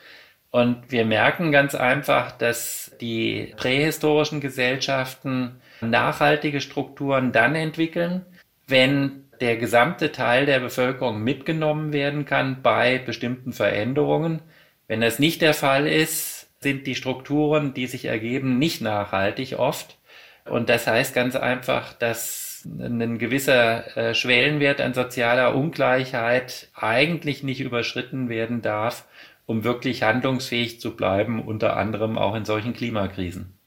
Und 0.55 0.89
wir 0.89 1.03
merken 1.03 1.51
ganz 1.51 1.75
einfach, 1.75 2.31
dass 2.31 2.95
die 3.01 3.53
prähistorischen 3.57 4.39
Gesellschaften 4.39 5.59
nachhaltige 5.81 6.61
Strukturen 6.61 7.33
dann 7.33 7.55
entwickeln, 7.55 8.25
wenn 8.65 9.25
der 9.41 9.57
gesamte 9.57 10.13
Teil 10.13 10.45
der 10.45 10.61
Bevölkerung 10.61 11.21
mitgenommen 11.21 11.91
werden 11.91 12.23
kann 12.23 12.61
bei 12.61 12.99
bestimmten 12.99 13.51
Veränderungen. 13.51 14.43
Wenn 14.87 15.01
das 15.01 15.19
nicht 15.19 15.41
der 15.41 15.53
Fall 15.53 15.87
ist, 15.87 16.47
sind 16.61 16.87
die 16.87 16.95
Strukturen, 16.95 17.73
die 17.73 17.87
sich 17.87 18.05
ergeben, 18.05 18.57
nicht 18.57 18.79
nachhaltig 18.79 19.59
oft. 19.59 19.97
Und 20.45 20.69
das 20.69 20.87
heißt 20.87 21.13
ganz 21.13 21.35
einfach, 21.35 21.91
dass 21.91 22.65
ein 22.65 23.17
gewisser 23.17 23.97
äh, 23.97 24.15
Schwellenwert 24.15 24.79
an 24.79 24.93
sozialer 24.93 25.53
Ungleichheit 25.53 26.69
eigentlich 26.73 27.43
nicht 27.43 27.59
überschritten 27.59 28.29
werden 28.29 28.61
darf, 28.61 29.05
um 29.45 29.63
wirklich 29.63 30.03
handlungsfähig 30.03 30.79
zu 30.79 30.95
bleiben, 30.95 31.43
unter 31.43 31.77
anderem 31.77 32.17
auch 32.17 32.35
in 32.35 32.45
solchen 32.45 32.73
Klimakrisen. 32.73 33.57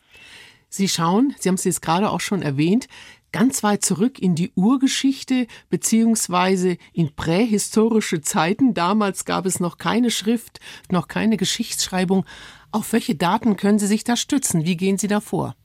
Sie 0.69 0.89
schauen, 0.89 1.35
Sie 1.39 1.49
haben 1.49 1.55
es 1.57 1.65
jetzt 1.65 1.83
gerade 1.83 2.11
auch 2.11 2.21
schon 2.21 2.43
erwähnt, 2.43 2.89
ganz 3.33 3.63
weit 3.63 3.85
zurück 3.85 4.19
in 4.19 4.35
die 4.35 4.53
Urgeschichte 4.55 5.47
beziehungsweise 5.71 6.77
in 6.93 7.15
prähistorische 7.15 8.21
Zeiten. 8.21 8.75
Damals 8.75 9.25
gab 9.25 9.47
es 9.47 9.61
noch 9.61 9.79
keine 9.79 10.11
Schrift, 10.11 10.61
noch 10.91 11.09
keine 11.09 11.37
Geschichtsschreibung. 11.37 12.25
Auf 12.71 12.93
welche 12.93 13.15
Daten 13.15 13.57
können 13.57 13.79
Sie 13.79 13.87
sich 13.87 14.05
da 14.05 14.17
stützen? 14.17 14.65
Wie 14.65 14.77
gehen 14.77 14.99
Sie 14.99 15.09
da 15.09 15.21
vor? 15.21 15.57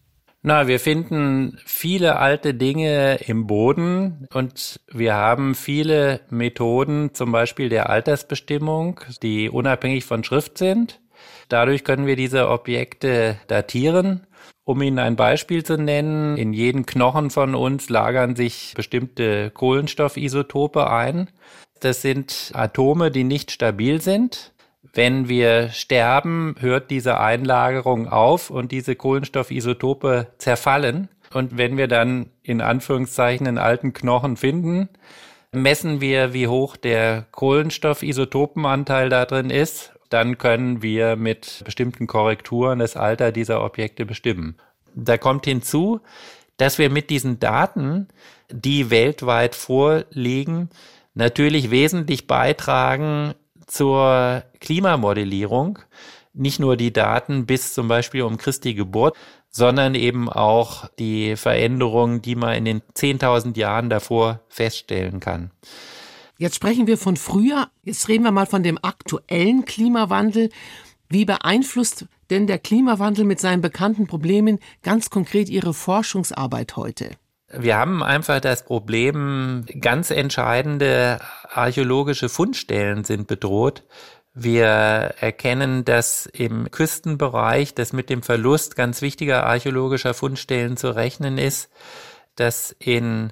Na, 0.45 0.67
wir 0.67 0.81
finden 0.81 1.57
viele 1.65 2.17
alte 2.17 2.53
Dinge 2.53 3.15
im 3.27 3.47
Boden 3.47 4.27
und 4.33 4.81
wir 4.91 5.13
haben 5.13 5.55
viele 5.55 6.19
Methoden, 6.29 7.13
zum 7.13 7.31
Beispiel 7.31 7.69
der 7.69 7.89
Altersbestimmung, 7.89 8.99
die 9.21 9.49
unabhängig 9.49 10.03
von 10.03 10.25
Schrift 10.25 10.57
sind. 10.57 10.99
Dadurch 11.47 11.85
können 11.85 12.07
wir 12.07 12.17
diese 12.17 12.49
Objekte 12.49 13.37
datieren. 13.47 14.27
Um 14.65 14.81
Ihnen 14.81 14.99
ein 14.99 15.15
Beispiel 15.15 15.63
zu 15.63 15.77
nennen, 15.77 16.35
in 16.35 16.51
jedem 16.51 16.85
Knochen 16.85 17.29
von 17.29 17.55
uns 17.55 17.87
lagern 17.89 18.35
sich 18.35 18.73
bestimmte 18.75 19.49
Kohlenstoffisotope 19.49 20.89
ein. 20.89 21.29
Das 21.79 22.01
sind 22.01 22.51
Atome, 22.53 23.11
die 23.11 23.23
nicht 23.23 23.51
stabil 23.51 24.01
sind. 24.01 24.52
Wenn 24.93 25.27
wir 25.27 25.69
sterben, 25.69 26.55
hört 26.59 26.91
diese 26.91 27.19
Einlagerung 27.19 28.07
auf 28.07 28.51
und 28.51 28.71
diese 28.71 28.95
Kohlenstoffisotope 28.95 30.27
zerfallen. 30.37 31.09
Und 31.33 31.57
wenn 31.57 31.77
wir 31.77 31.87
dann 31.87 32.29
in 32.43 32.61
Anführungszeichen 32.61 33.47
einen 33.47 33.57
alten 33.57 33.93
Knochen 33.93 34.37
finden, 34.37 34.89
messen 35.51 35.99
wir, 35.99 36.33
wie 36.33 36.47
hoch 36.47 36.77
der 36.77 37.25
Kohlenstoffisotopenanteil 37.31 39.09
da 39.09 39.25
drin 39.25 39.49
ist. 39.49 39.93
Dann 40.09 40.37
können 40.37 40.83
wir 40.83 41.15
mit 41.15 41.63
bestimmten 41.65 42.05
Korrekturen 42.05 42.77
das 42.77 42.95
Alter 42.95 43.31
dieser 43.31 43.63
Objekte 43.63 44.05
bestimmen. 44.05 44.57
Da 44.93 45.17
kommt 45.17 45.45
hinzu, 45.45 46.01
dass 46.57 46.77
wir 46.77 46.91
mit 46.91 47.09
diesen 47.09 47.39
Daten, 47.39 48.09
die 48.51 48.91
weltweit 48.91 49.55
vorliegen, 49.55 50.69
natürlich 51.15 51.71
wesentlich 51.71 52.27
beitragen, 52.27 53.33
zur 53.67 54.43
Klimamodellierung 54.59 55.79
nicht 56.33 56.59
nur 56.59 56.77
die 56.77 56.91
Daten 56.91 57.45
bis 57.45 57.73
zum 57.73 57.87
Beispiel 57.87 58.23
um 58.23 58.37
Christi 58.37 58.73
Geburt, 58.73 59.15
sondern 59.49 59.93
eben 59.93 60.29
auch 60.29 60.87
die 60.97 61.35
Veränderungen, 61.35 62.21
die 62.21 62.35
man 62.35 62.55
in 62.55 62.65
den 62.65 62.81
10.000 62.95 63.57
Jahren 63.57 63.89
davor 63.89 64.41
feststellen 64.49 65.19
kann. 65.19 65.51
Jetzt 66.39 66.55
sprechen 66.55 66.87
wir 66.87 66.97
von 66.97 67.15
früher, 67.15 67.69
jetzt 67.83 68.07
reden 68.07 68.23
wir 68.23 68.31
mal 68.31 68.47
von 68.47 68.63
dem 68.63 68.79
aktuellen 68.81 69.65
Klimawandel. 69.65 70.49
Wie 71.07 71.25
beeinflusst 71.25 72.07
denn 72.31 72.47
der 72.47 72.57
Klimawandel 72.57 73.25
mit 73.25 73.39
seinen 73.39 73.61
bekannten 73.61 74.07
Problemen 74.07 74.57
ganz 74.81 75.11
konkret 75.11 75.49
Ihre 75.49 75.75
Forschungsarbeit 75.75 76.75
heute? 76.75 77.11
Wir 77.55 77.77
haben 77.77 78.01
einfach 78.01 78.39
das 78.39 78.65
Problem, 78.65 79.65
ganz 79.79 80.09
entscheidende 80.09 81.19
archäologische 81.51 82.27
Fundstellen 82.27 83.03
sind 83.03 83.27
bedroht. 83.27 83.83
Wir 84.33 84.65
erkennen, 84.65 85.85
dass 85.85 86.25
im 86.25 86.71
Küstenbereich 86.71 87.75
das 87.75 87.93
mit 87.93 88.09
dem 88.09 88.23
Verlust 88.23 88.75
ganz 88.75 89.03
wichtiger 89.03 89.45
archäologischer 89.45 90.15
Fundstellen 90.15 90.77
zu 90.77 90.95
rechnen 90.95 91.37
ist, 91.37 91.69
dass 92.35 92.75
in 92.79 93.31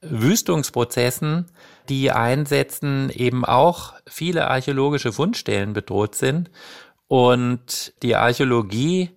Wüstungsprozessen, 0.00 1.46
die 1.88 2.10
einsetzen, 2.10 3.10
eben 3.10 3.44
auch 3.44 3.94
viele 4.06 4.48
archäologische 4.48 5.12
Fundstellen 5.12 5.72
bedroht 5.72 6.16
sind. 6.16 6.50
Und 7.06 7.92
die 8.02 8.16
Archäologie 8.16 9.10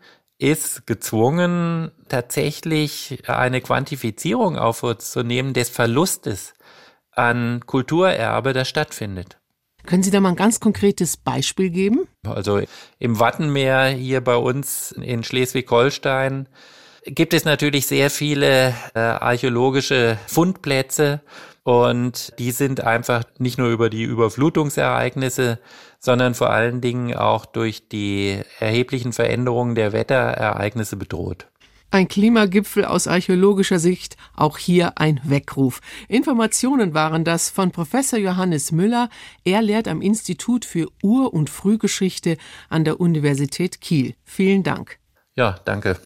ist 0.44 0.86
gezwungen, 0.86 1.92
tatsächlich 2.10 3.24
eine 3.28 3.62
Quantifizierung 3.62 4.58
aufzunehmen 4.58 5.54
des 5.54 5.70
Verlustes 5.70 6.54
an 7.12 7.62
Kulturerbe, 7.66 8.52
das 8.52 8.68
stattfindet. 8.68 9.38
Können 9.86 10.04
Sie 10.04 10.12
da 10.12 10.20
mal 10.20 10.30
ein 10.30 10.36
ganz 10.36 10.60
konkretes 10.60 11.16
Beispiel 11.16 11.70
geben? 11.70 12.08
Also 12.26 12.62
im 13.00 13.20
Wattenmeer 13.20 13.88
hier 13.88 14.22
bei 14.22 14.36
uns 14.36 14.92
in 14.92 15.24
Schleswig-Holstein 15.24 16.50
gibt 17.06 17.34
es 17.34 17.46
natürlich 17.46 17.88
sehr 17.88 18.10
viele 18.10 18.74
äh, 18.96 19.00
archäologische 19.00 20.18
Fundplätze 20.28 21.22
und 21.64 22.34
die 22.40 22.52
sind 22.52 22.82
einfach 22.84 23.24
nicht 23.40 23.58
nur 23.58 23.70
über 23.70 23.90
die 23.90 24.04
Überflutungsereignisse, 24.04 25.60
sondern 26.00 26.34
vor 26.34 26.50
allen 26.50 26.82
Dingen 26.82 27.16
auch 27.16 27.46
durch 27.46 27.88
die 27.88 28.42
erheblichen 28.60 29.14
Veränderungen 29.14 29.76
der 29.76 29.94
Wetterereignisse 29.94 30.98
bedroht. 30.98 31.48
Ein 31.90 32.08
Klimagipfel 32.08 32.86
aus 32.86 33.08
archäologischer 33.08 33.78
Sicht, 33.78 34.18
auch 34.36 34.58
hier 34.58 34.98
ein 34.98 35.22
Weckruf. 35.24 35.80
Informationen 36.08 36.96
waren 36.96 37.24
das 37.24 37.52
von 37.52 37.72
Professor 37.72 38.18
Johannes 38.18 38.72
Müller. 38.72 39.10
Er 39.44 39.62
lehrt 39.62 39.88
am 39.88 40.02
Institut 40.02 40.66
für 40.66 40.88
Ur- 41.04 41.32
und 41.32 41.52
Frühgeschichte 41.52 42.38
an 42.68 42.84
der 42.84 43.00
Universität 43.00 43.80
Kiel. 43.80 44.16
Vielen 44.24 44.64
Dank. 44.64 44.98
Ja, 45.36 45.60
danke. 45.66 46.00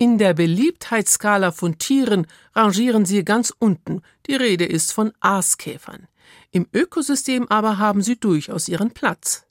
In 0.00 0.16
der 0.16 0.32
Beliebtheitsskala 0.32 1.50
von 1.50 1.76
Tieren 1.76 2.28
rangieren 2.54 3.04
sie 3.04 3.24
ganz 3.24 3.52
unten. 3.58 4.02
Die 4.28 4.36
Rede 4.36 4.64
ist 4.64 4.92
von 4.92 5.12
Aaskäfern. 5.18 6.06
Im 6.52 6.68
Ökosystem 6.72 7.48
aber 7.48 7.78
haben 7.78 8.00
sie 8.02 8.14
durchaus 8.14 8.68
ihren 8.68 8.92
Platz. 8.92 9.44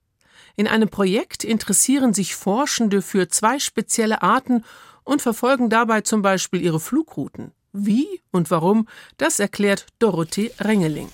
In 0.56 0.66
einem 0.66 0.88
Projekt 0.88 1.44
interessieren 1.44 2.13
sich 2.13 2.34
Forschende 2.34 3.01
für 3.01 3.27
zwei 3.27 3.60
spezielle 3.60 4.22
Arten 4.22 4.63
und 5.04 5.22
verfolgen 5.22 5.70
dabei 5.70 6.00
zum 6.00 6.22
Beispiel 6.22 6.62
ihre 6.62 6.80
Flugrouten. 6.80 7.51
Wie 7.74 8.08
und 8.32 8.50
warum, 8.50 8.88
das 9.18 9.42
erklärt 9.42 9.86
Dorothee 10.00 10.51
Rengeling. 10.60 11.10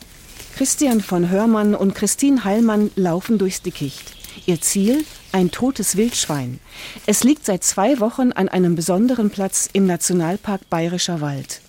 Christian 0.56 1.02
von 1.02 1.32
Hörmann 1.32 1.74
und 1.74 1.96
Christine 1.96 2.44
Heilmann 2.44 2.92
laufen 2.96 3.40
durchs 3.40 3.64
Dickicht. 3.64 4.23
Ihr 4.46 4.62
Ziel 4.62 5.06
ein 5.32 5.52
totes 5.52 5.98
Wildschwein. 5.98 6.60
Es 7.06 7.24
liegt 7.24 7.46
seit 7.46 7.64
zwei 7.64 8.00
Wochen 8.00 8.32
an 8.32 8.50
einem 8.50 8.76
besonderen 8.76 9.30
Platz 9.30 9.70
im 9.74 9.86
Nationalpark 9.86 10.70
Bayerischer 10.70 11.22
Wald. 11.22 11.62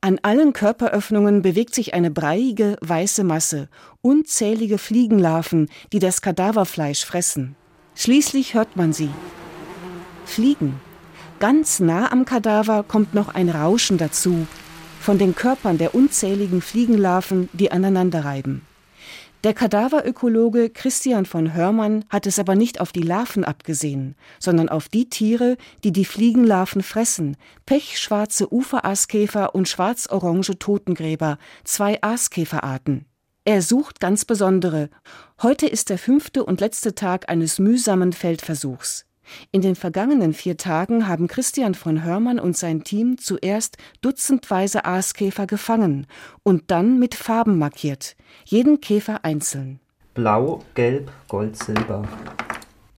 An 0.00 0.18
allen 0.22 0.52
Körperöffnungen 0.52 1.42
bewegt 1.42 1.74
sich 1.74 1.94
eine 1.94 2.10
breiige, 2.10 2.76
weiße 2.80 3.24
Masse, 3.24 3.68
unzählige 4.02 4.78
Fliegenlarven, 4.78 5.68
die 5.92 5.98
das 5.98 6.22
Kadaverfleisch 6.22 7.04
fressen. 7.04 7.56
Schließlich 7.94 8.54
hört 8.54 8.76
man 8.76 8.92
sie. 8.92 9.10
Fliegen. 10.24 10.80
Ganz 11.38 11.80
nah 11.80 12.12
am 12.12 12.24
Kadaver 12.24 12.82
kommt 12.82 13.14
noch 13.14 13.34
ein 13.34 13.48
Rauschen 13.48 13.98
dazu, 13.98 14.46
von 15.00 15.18
den 15.18 15.34
Körpern 15.34 15.78
der 15.78 15.94
unzähligen 15.94 16.60
Fliegenlarven, 16.60 17.48
die 17.52 17.70
aneinander 17.70 18.24
reiben. 18.24 18.65
Der 19.44 19.54
Kadaverökologe 19.54 20.70
Christian 20.70 21.26
von 21.26 21.54
Hörmann 21.54 22.04
hat 22.08 22.26
es 22.26 22.38
aber 22.38 22.54
nicht 22.54 22.80
auf 22.80 22.90
die 22.90 23.02
Larven 23.02 23.44
abgesehen, 23.44 24.16
sondern 24.40 24.68
auf 24.68 24.88
die 24.88 25.08
Tiere, 25.08 25.56
die 25.84 25.92
die 25.92 26.04
Fliegenlarven 26.04 26.82
fressen, 26.82 27.36
pechschwarze 27.64 28.52
Uferaaskäfer 28.52 29.54
und 29.54 29.68
schwarz-orange 29.68 30.58
Totengräber, 30.58 31.38
zwei 31.64 32.02
Aaskäferarten. 32.02 33.04
Er 33.44 33.62
sucht 33.62 34.00
ganz 34.00 34.24
besondere. 34.24 34.90
Heute 35.40 35.66
ist 35.66 35.90
der 35.90 35.98
fünfte 35.98 36.44
und 36.44 36.60
letzte 36.60 36.96
Tag 36.96 37.28
eines 37.28 37.60
mühsamen 37.60 38.12
Feldversuchs. 38.12 39.06
In 39.52 39.60
den 39.60 39.74
vergangenen 39.74 40.32
vier 40.32 40.56
Tagen 40.56 41.08
haben 41.08 41.28
Christian 41.28 41.74
von 41.74 42.02
Hörmann 42.02 42.38
und 42.38 42.56
sein 42.56 42.84
Team 42.84 43.18
zuerst 43.18 43.76
dutzendweise 44.00 44.84
Aaskäfer 44.84 45.46
gefangen 45.46 46.06
und 46.42 46.70
dann 46.70 46.98
mit 46.98 47.14
Farben 47.14 47.58
markiert, 47.58 48.16
jeden 48.44 48.80
Käfer 48.80 49.24
einzeln. 49.24 49.80
Blau, 50.14 50.62
Gelb, 50.74 51.10
Gold, 51.28 51.56
Silber. 51.56 52.08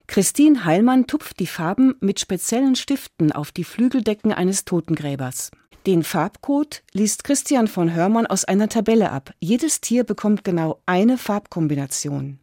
Christine 0.06 0.64
Heilmann 0.64 1.06
tupft 1.06 1.40
die 1.40 1.46
Farben 1.46 1.94
mit 2.00 2.20
speziellen 2.20 2.76
Stiften 2.76 3.32
auf 3.32 3.52
die 3.52 3.64
Flügeldecken 3.64 4.32
eines 4.32 4.64
Totengräbers. 4.64 5.50
Den 5.86 6.02
Farbcode 6.02 6.82
liest 6.92 7.22
Christian 7.22 7.68
von 7.68 7.94
Hörmann 7.94 8.26
aus 8.26 8.44
einer 8.44 8.68
Tabelle 8.68 9.12
ab. 9.12 9.32
Jedes 9.40 9.80
Tier 9.80 10.04
bekommt 10.04 10.42
genau 10.42 10.80
eine 10.84 11.16
Farbkombination. 11.16 12.40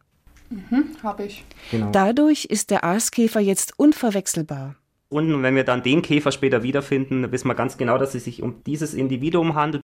Mhm, 0.50 0.96
habe 1.02 1.24
ich. 1.24 1.44
Genau. 1.70 1.90
Dadurch 1.90 2.44
ist 2.46 2.70
der 2.70 2.84
Aaskäfer 2.84 3.40
jetzt 3.40 3.78
unverwechselbar. 3.78 4.76
Und 5.08 5.42
wenn 5.42 5.54
wir 5.54 5.64
dann 5.64 5.82
den 5.82 6.02
Käfer 6.02 6.32
später 6.32 6.62
wiederfinden, 6.62 7.30
wissen 7.30 7.48
wir 7.48 7.54
ganz 7.54 7.76
genau, 7.76 7.98
dass 7.98 8.14
es 8.14 8.24
sich 8.24 8.42
um 8.42 8.62
dieses 8.64 8.94
Individuum 8.94 9.54
handelt. 9.54 9.82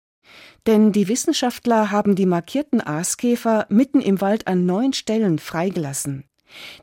Denn 0.66 0.92
die 0.92 1.08
Wissenschaftler 1.08 1.90
haben 1.90 2.14
die 2.14 2.26
markierten 2.26 2.80
Aaskäfer 2.80 3.66
mitten 3.68 4.00
im 4.00 4.20
Wald 4.20 4.46
an 4.46 4.66
neun 4.66 4.92
Stellen 4.92 5.38
freigelassen. 5.38 6.24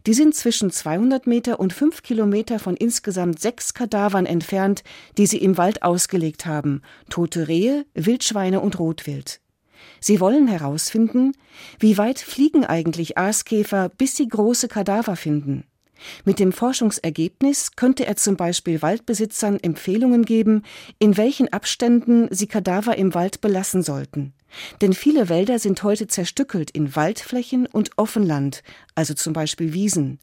Die 0.06 0.14
sind 0.14 0.36
zwischen 0.36 0.70
200 0.70 1.26
Meter 1.28 1.60
und 1.60 1.74
5 1.74 2.04
Kilometer 2.04 2.60
von 2.60 2.76
insgesamt 2.78 3.40
sechs 3.40 3.74
Kadavern 3.74 4.26
entfernt, 4.26 4.84
die 5.18 5.26
sie 5.26 5.38
im 5.38 5.58
Wald 5.58 5.82
ausgelegt 5.82 6.46
haben: 6.46 6.82
tote 7.10 7.48
Rehe, 7.48 7.86
Wildschweine 7.96 8.62
und 8.62 8.80
Rotwild. 8.80 9.42
Sie 10.00 10.20
wollen 10.20 10.48
herausfinden, 10.48 11.34
wie 11.80 11.98
weit 11.98 12.20
fliegen 12.20 12.66
eigentlich 12.66 13.18
Aaskäfer, 13.18 13.90
bis 13.90 14.16
sie 14.16 14.28
große 14.28 14.68
Kadaver 14.68 15.16
finden. 15.16 15.66
Mit 16.26 16.40
dem 16.40 16.52
Forschungsergebnis 16.52 17.76
könnte 17.76 18.06
er 18.06 18.16
zum 18.16 18.36
Beispiel 18.36 18.82
Waldbesitzern 18.82 19.60
Empfehlungen 19.62 20.26
geben, 20.26 20.64
in 21.00 21.18
welchen 21.18 21.52
Abständen 21.52 22.28
sie 22.32 22.48
Kadaver 22.48 22.98
im 22.98 23.14
Wald 23.14 23.42
belassen 23.42 23.82
sollten. 23.82 24.34
Denn 24.82 24.94
viele 24.94 25.28
Wälder 25.28 25.60
sind 25.60 25.84
heute 25.84 26.08
zerstückelt 26.08 26.72
in 26.72 26.96
Waldflächen 26.96 27.66
und 27.66 27.98
Offenland, 27.98 28.64
also 28.94 29.14
zum 29.14 29.34
Beispiel 29.34 29.74
Wiesen. 29.74 30.20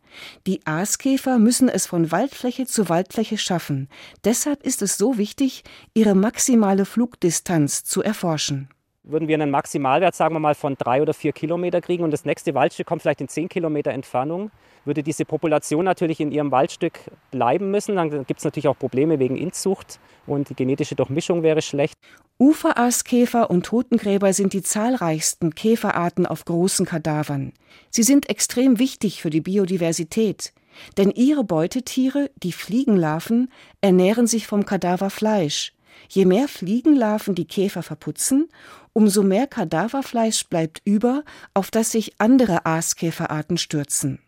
Die 0.47 0.67
Aaskäfer 0.67 1.39
müssen 1.39 1.69
es 1.69 1.87
von 1.87 2.11
Waldfläche 2.11 2.67
zu 2.67 2.89
Waldfläche 2.89 3.37
schaffen. 3.37 3.89
Deshalb 4.25 4.63
ist 4.63 4.81
es 4.81 4.97
so 4.97 5.19
wichtig, 5.19 5.65
ihre 5.93 6.15
maximale 6.15 6.87
Flugdistanz 6.87 7.85
zu 7.85 8.03
erforschen 8.03 8.69
würden 9.05 9.29
wir 9.29 9.35
einen 9.35 9.51
Maximalwert, 9.51 10.15
sagen 10.15 10.35
wir 10.35 10.41
mal, 10.41 10.55
von 10.55 10.77
drei 10.77 11.03
oder 11.03 11.15
vier 11.15 11.33
Kilometer 11.33 11.81
kriegen 11.81 12.05
und 12.05 12.13
das 12.13 12.25
nächste 12.25 12.55
Waldstück 12.55 12.87
kommt 12.87 13.03
vielleicht 13.03 13.21
in 13.21 13.29
zehn 13.29 13.49
Kilometer 13.49 13.91
Entfernung, 13.91 14.51
würde 14.85 15.03
diese 15.03 15.25
Population 15.25 15.85
natürlich 15.85 16.21
in 16.21 16.33
ihrem 16.33 16.51
Waldstück 16.51 17.01
bleiben 17.31 17.71
müssen. 17.71 17.97
Dann 17.97 18.11
gibt 18.27 18.39
es 18.39 18.45
natürlich 18.45 18.69
auch 18.69 18.79
Probleme 18.79 19.19
wegen 19.19 19.37
Inzucht 19.37 20.01
und 20.27 20.51
die 20.51 20.55
genetische 20.55 20.95
Durchmischung 20.95 21.43
wäre 21.43 21.63
schlecht. 21.63 21.95
Uferaaskäfer 22.39 23.51
und 23.51 23.67
Totengräber 23.67 24.33
sind 24.33 24.53
die 24.53 24.63
zahlreichsten 24.63 25.55
Käferarten 25.55 26.27
auf 26.27 26.45
großen 26.45 26.87
Kadavern. 26.87 27.53
Sie 27.91 28.03
sind 28.03 28.29
extrem 28.29 28.79
wichtig 28.79 29.23
für 29.23 29.31
die 29.31 29.41
Biodiversität, 29.41 30.53
denn 30.97 31.11
ihre 31.11 31.45
Beutetiere, 31.45 32.31
die 32.43 32.53
Fliegenlarven, 32.53 33.51
ernähren 33.81 34.27
sich 34.27 34.47
vom 34.47 34.65
Kadaverfleisch. 34.65 35.73
Je 36.09 36.25
mehr 36.25 36.49
Fliegenlarven 36.49 37.35
die 37.35 37.45
Käfer 37.45 37.83
verputzen, 37.83 38.49
umso 38.93 39.23
mehr 39.23 39.47
Kadaverfleisch 39.47 40.47
bleibt 40.49 40.83
über, 40.85 41.25
auf 41.55 41.71
das 41.71 41.93
sich 41.93 42.15
andere 42.19 42.67
Aaskäferarten 42.67 43.59
stürzen. 43.59 44.19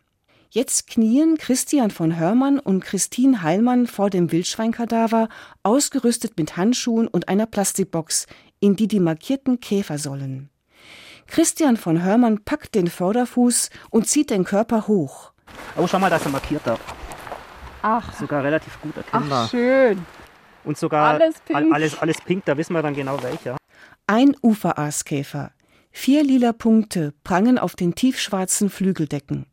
Jetzt 0.51 0.87
knien 0.87 1.37
Christian 1.37 1.91
von 1.91 2.17
Hörmann 2.17 2.61
und 2.61 2.85
Christine 2.85 3.43
Heilmann 3.43 3.89
vor 3.89 4.09
dem 4.09 4.31
Wildschweinkadaver, 4.31 5.29
ausgerüstet 5.65 6.39
mit 6.39 6.57
Handschuhen 6.57 7.09
und 7.09 7.29
einer 7.29 7.47
Plastikbox, 7.47 8.27
in 8.61 8.77
die 8.77 8.87
die 8.87 9.01
markierten 9.01 9.59
Käfer 9.59 9.99
sollen. 9.99 10.51
Christian 11.27 11.77
von 11.77 12.03
Hörmann 12.03 12.45
packt 12.45 12.75
den 12.77 12.87
Vorderfuß 12.87 13.71
und 13.91 14.09
zieht 14.09 14.31
den 14.31 14.45
Körper 14.45 14.87
hoch. 14.87 15.33
Oh, 15.77 15.87
schau 15.87 15.99
mal, 15.99 16.09
da 16.09 16.17
ist 16.17 16.27
ein 16.27 16.33
markierter. 16.33 16.79
Ach. 17.83 18.13
Sogar 18.19 18.45
relativ 18.45 18.81
gut 18.81 18.97
erkennbar. 18.97 19.45
Ach, 19.47 19.51
schön. 19.51 20.07
Und 20.65 20.79
sogar 20.79 21.15
alles 21.15 21.41
pink. 21.41 21.75
alles, 21.75 21.99
alles 21.99 22.21
pink, 22.21 22.45
da 22.45 22.57
wissen 22.57 22.75
wir 22.75 22.83
dann 22.83 22.95
genau 22.95 23.23
welcher. 23.23 23.57
Ein 24.07 24.37
Uferaaskäfer. 24.43 25.53
Vier 25.91 26.25
lila 26.25 26.53
Punkte 26.53 27.15
prangen 27.25 27.59
auf 27.59 27.75
den 27.75 27.95
tiefschwarzen 27.95 28.69
Flügeldecken. 28.69 29.47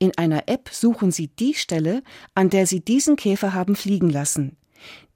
In 0.00 0.10
einer 0.18 0.48
App 0.48 0.70
suchen 0.72 1.12
Sie 1.12 1.28
die 1.28 1.54
Stelle, 1.54 2.02
an 2.34 2.50
der 2.50 2.66
Sie 2.66 2.80
diesen 2.80 3.14
Käfer 3.14 3.54
haben 3.54 3.76
fliegen 3.76 4.10
lassen. 4.10 4.56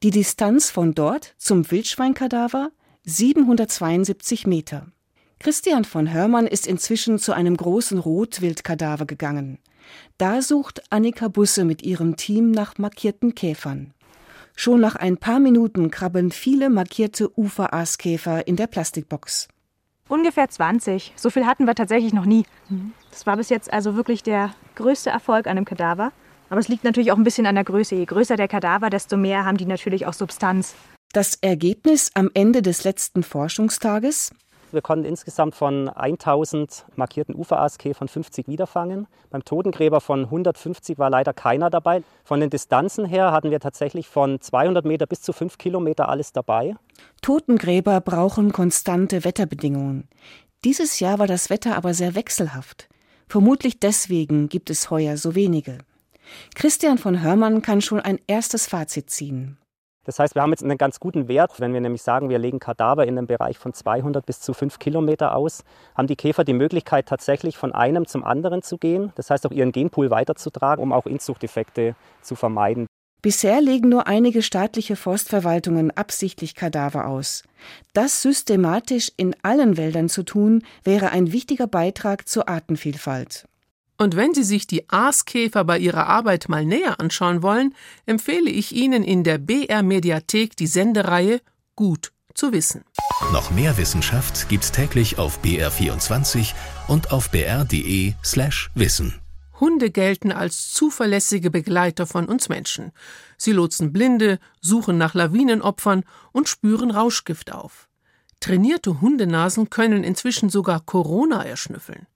Die 0.05 0.12
Distanz 0.12 0.71
von 0.71 0.95
dort 0.95 1.35
zum 1.37 1.69
Wildschweinkadaver 1.69 2.71
772 3.02 4.47
Meter. 4.47 4.87
Christian 5.40 5.85
von 5.85 6.12
Hörmann 6.12 6.47
ist 6.47 6.69
inzwischen 6.69 7.19
zu 7.19 7.33
einem 7.33 7.57
großen 7.57 7.99
Rotwildkadaver 7.99 9.07
gegangen. 9.07 9.59
Da 10.16 10.43
sucht 10.43 10.84
Annika 10.91 11.26
Busse 11.26 11.65
mit 11.65 11.82
ihrem 11.82 12.15
Team 12.17 12.52
nach 12.52 12.78
markierten 12.78 13.34
Käfern. 13.34 13.95
Schon 14.56 14.80
nach 14.80 14.97
ein 14.97 15.19
paar 15.19 15.38
Minuten 15.38 15.90
krabbeln 15.90 16.32
viele 16.32 16.71
markierte 16.71 17.30
Uferaaskäfer 17.38 18.47
in 18.49 18.56
der 18.56 18.66
Plastikbox. 18.66 19.49
Ungefähr 20.08 20.49
20. 20.49 21.12
So 21.14 21.30
viel 21.30 21.47
hatten 21.47 21.66
wir 21.66 21.75
tatsächlich 21.75 22.12
noch 22.12 22.25
nie. 22.25 22.45
Das 23.10 23.26
war 23.26 23.36
bis 23.36 23.50
jetzt 23.50 23.73
also 23.73 23.97
wirklich 23.97 24.23
der 24.23 24.54
größte 24.75 25.10
Erfolg 25.10 25.47
an 25.47 25.56
einem 25.56 25.64
Kadaver. 25.66 26.12
Aber 26.49 26.60
es 26.60 26.69
liegt 26.69 26.84
natürlich 26.84 27.12
auch 27.12 27.16
ein 27.16 27.25
bisschen 27.25 27.47
an 27.47 27.54
der 27.54 27.64
Größe. 27.64 27.97
Je 27.97 28.06
größer 28.06 28.36
der 28.36 28.49
Kadaver, 28.49 28.88
desto 28.88 29.16
mehr 29.16 29.45
haben 29.45 29.58
die 29.58 29.66
natürlich 29.66 30.06
auch 30.06 30.14
Substanz. 30.14 30.75
Das 31.12 31.36
Ergebnis 31.40 32.10
am 32.14 32.30
Ende 32.34 32.62
des 32.62 32.84
letzten 32.84 33.23
Forschungstages? 33.23 34.30
Wir 34.76 34.82
konnten 34.82 35.06
insgesamt 35.06 35.54
von 35.54 35.89
1000 35.89 36.84
markierten 36.97 37.34
Uferaaskäfern 37.34 38.08
50 38.08 38.47
wiederfangen. 38.47 39.06
Beim 39.30 39.43
Totengräber 39.43 40.02
von 40.02 40.25
150 40.25 40.99
war 40.99 41.08
leider 41.08 41.32
keiner 41.32 41.71
dabei. 41.71 42.02
Von 42.25 42.41
den 42.41 42.50
Distanzen 42.50 43.06
her 43.06 43.32
hatten 43.32 43.50
wir 43.50 43.58
tatsächlich 43.58 44.06
von 44.06 44.39
200 44.39 44.84
Meter 44.84 45.06
bis 45.06 45.23
zu 45.23 45.32
5 45.32 45.56
Kilometer 45.56 46.10
alles 46.10 46.34
dabei. 46.34 46.76
Totengräber 47.23 48.02
brauchen 48.02 48.52
konstante 48.52 49.25
Wetterbedingungen. 49.25 50.08
Dieses 50.62 51.00
Jahr 51.00 51.19
war 51.19 51.26
das 51.26 51.49
Wetter 51.49 51.75
aber 51.75 51.95
sehr 51.95 52.15
wechselhaft. 52.15 52.91
Vermutlich 53.28 53.80
deswegen 53.80 54.50
gibt 54.50 54.69
es 54.69 54.91
heuer 54.91 55.17
so 55.17 55.34
wenige. 55.34 55.78
Christian 56.54 56.99
von 56.99 57.23
Hörmann 57.23 57.62
kann 57.62 57.80
schon 57.80 58.00
ein 58.00 58.19
erstes 58.26 58.67
Fazit 58.67 59.08
ziehen. 59.08 59.56
Das 60.06 60.21
heißt, 60.21 60.36
wir 60.36 60.42
haben 60.42 60.50
jetzt 60.50 60.62
einen 60.62 60.78
ganz 60.78 61.00
guten 61.00 61.28
Wert. 61.28 61.60
Wenn 61.60 61.75
wir 61.75 61.80
nämlich 61.80 62.02
sagen, 62.02 62.28
wir 62.28 62.38
legen 62.38 62.60
Kadaver 62.60 63.06
in 63.06 63.19
einem 63.19 63.26
Bereich 63.26 63.58
von 63.58 63.75
200 63.75 64.25
bis 64.25 64.40
zu 64.40 64.54
5 64.54 64.78
Kilometer 64.78 65.34
aus, 65.34 65.64
haben 65.97 66.06
die 66.06 66.16
Käfer 66.16 66.45
die 66.45 66.52
Möglichkeit, 66.52 67.06
tatsächlich 67.06 67.56
von 67.56 67.73
einem 67.73 68.06
zum 68.06 68.25
anderen 68.25 68.62
zu 68.62 68.78
gehen. 68.78 69.12
Das 69.16 69.30
heißt, 69.30 69.47
auch 69.47 69.50
ihren 69.50 69.73
Genpool 69.73 70.10
weiterzutragen, 70.10 70.82
um 70.82 70.92
auch 70.92 71.06
Inzuchteffekte 71.06 71.97
zu 72.23 72.36
vermeiden. 72.36 72.86
Bisher 73.21 73.60
legen 73.60 73.88
nur 73.88 74.06
einige 74.06 74.42
staatliche 74.42 74.95
Forstverwaltungen 74.95 75.90
absichtlich 75.90 76.54
Kadaver 76.54 77.08
aus. 77.08 77.42
Das 77.92 78.23
systematisch 78.23 79.10
in 79.16 79.34
allen 79.42 79.76
Wäldern 79.76 80.08
zu 80.08 80.23
tun, 80.23 80.62
wäre 80.84 81.10
ein 81.10 81.32
wichtiger 81.32 81.66
Beitrag 81.66 82.28
zur 82.28 82.49
Artenvielfalt. 82.49 83.47
Und 83.99 84.17
wenn 84.17 84.35
Sie 84.35 84.45
sich 84.45 84.67
die 84.67 84.89
Aaskäfer 84.91 85.65
bei 85.65 85.78
ihrer 85.78 86.06
Arbeit 86.06 86.49
mal 86.49 86.65
näher 86.65 87.00
anschauen 87.00 87.43
wollen, 87.43 87.75
empfehle 88.04 88.50
ich 88.50 88.73
Ihnen 88.73 89.02
in 89.02 89.25
der 89.25 89.39
BR 89.39 89.82
Mediathek 89.82 90.56
die 90.56 90.67
Sendereihe 90.67 91.41
Gut 91.75 92.13
zu 92.35 92.52
wissen. 92.52 92.85
Noch 93.32 93.50
mehr 93.50 93.76
Wissenschaft 93.78 94.49
gibt's 94.49 94.73
täglich 94.73 95.19
auf 95.19 95.41
BR24 95.43 96.52
und 96.87 97.11
auf 97.11 97.30
br.de/slash 97.30 98.71
wissen. 98.75 99.15
Hunde 99.59 99.91
gelten 99.91 100.32
als 100.32 100.71
zuverlässige 100.73 101.50
Begleiter 101.50 102.06
von 102.06 102.26
uns 102.26 102.50
Menschen. 102.50 102.93
Sie 103.39 103.52
lotsen 103.52 103.93
Blinde, 103.93 104.39
suchen 104.61 104.99
nach 104.99 105.15
Lawinenopfern 105.15 106.04
und 106.32 106.49
spüren 106.49 106.91
Rauschgift 106.91 107.52
auf. 107.52 107.89
Trainierte 108.41 109.00
Hundenasen 109.00 109.71
können 109.71 110.04
inzwischen 110.04 110.50
sogar 110.50 110.80
Corona 110.80 111.43
erschnüffeln. 111.43 112.06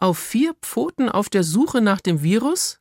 Auf 0.00 0.18
vier 0.18 0.54
Pfoten 0.62 1.10
auf 1.10 1.28
der 1.28 1.44
Suche 1.44 1.82
nach 1.82 2.00
dem 2.00 2.22
Virus? 2.22 2.80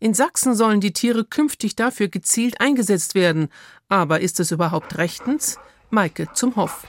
In 0.00 0.12
Sachsen 0.12 0.54
sollen 0.54 0.82
die 0.82 0.92
Tiere 0.92 1.24
künftig 1.24 1.76
dafür 1.76 2.08
gezielt 2.08 2.60
eingesetzt 2.60 3.14
werden. 3.14 3.48
Aber 3.88 4.20
ist 4.20 4.38
es 4.38 4.50
überhaupt 4.50 4.98
rechtens? 4.98 5.58
Maike 5.88 6.28
zum 6.34 6.54
Hof. 6.56 6.86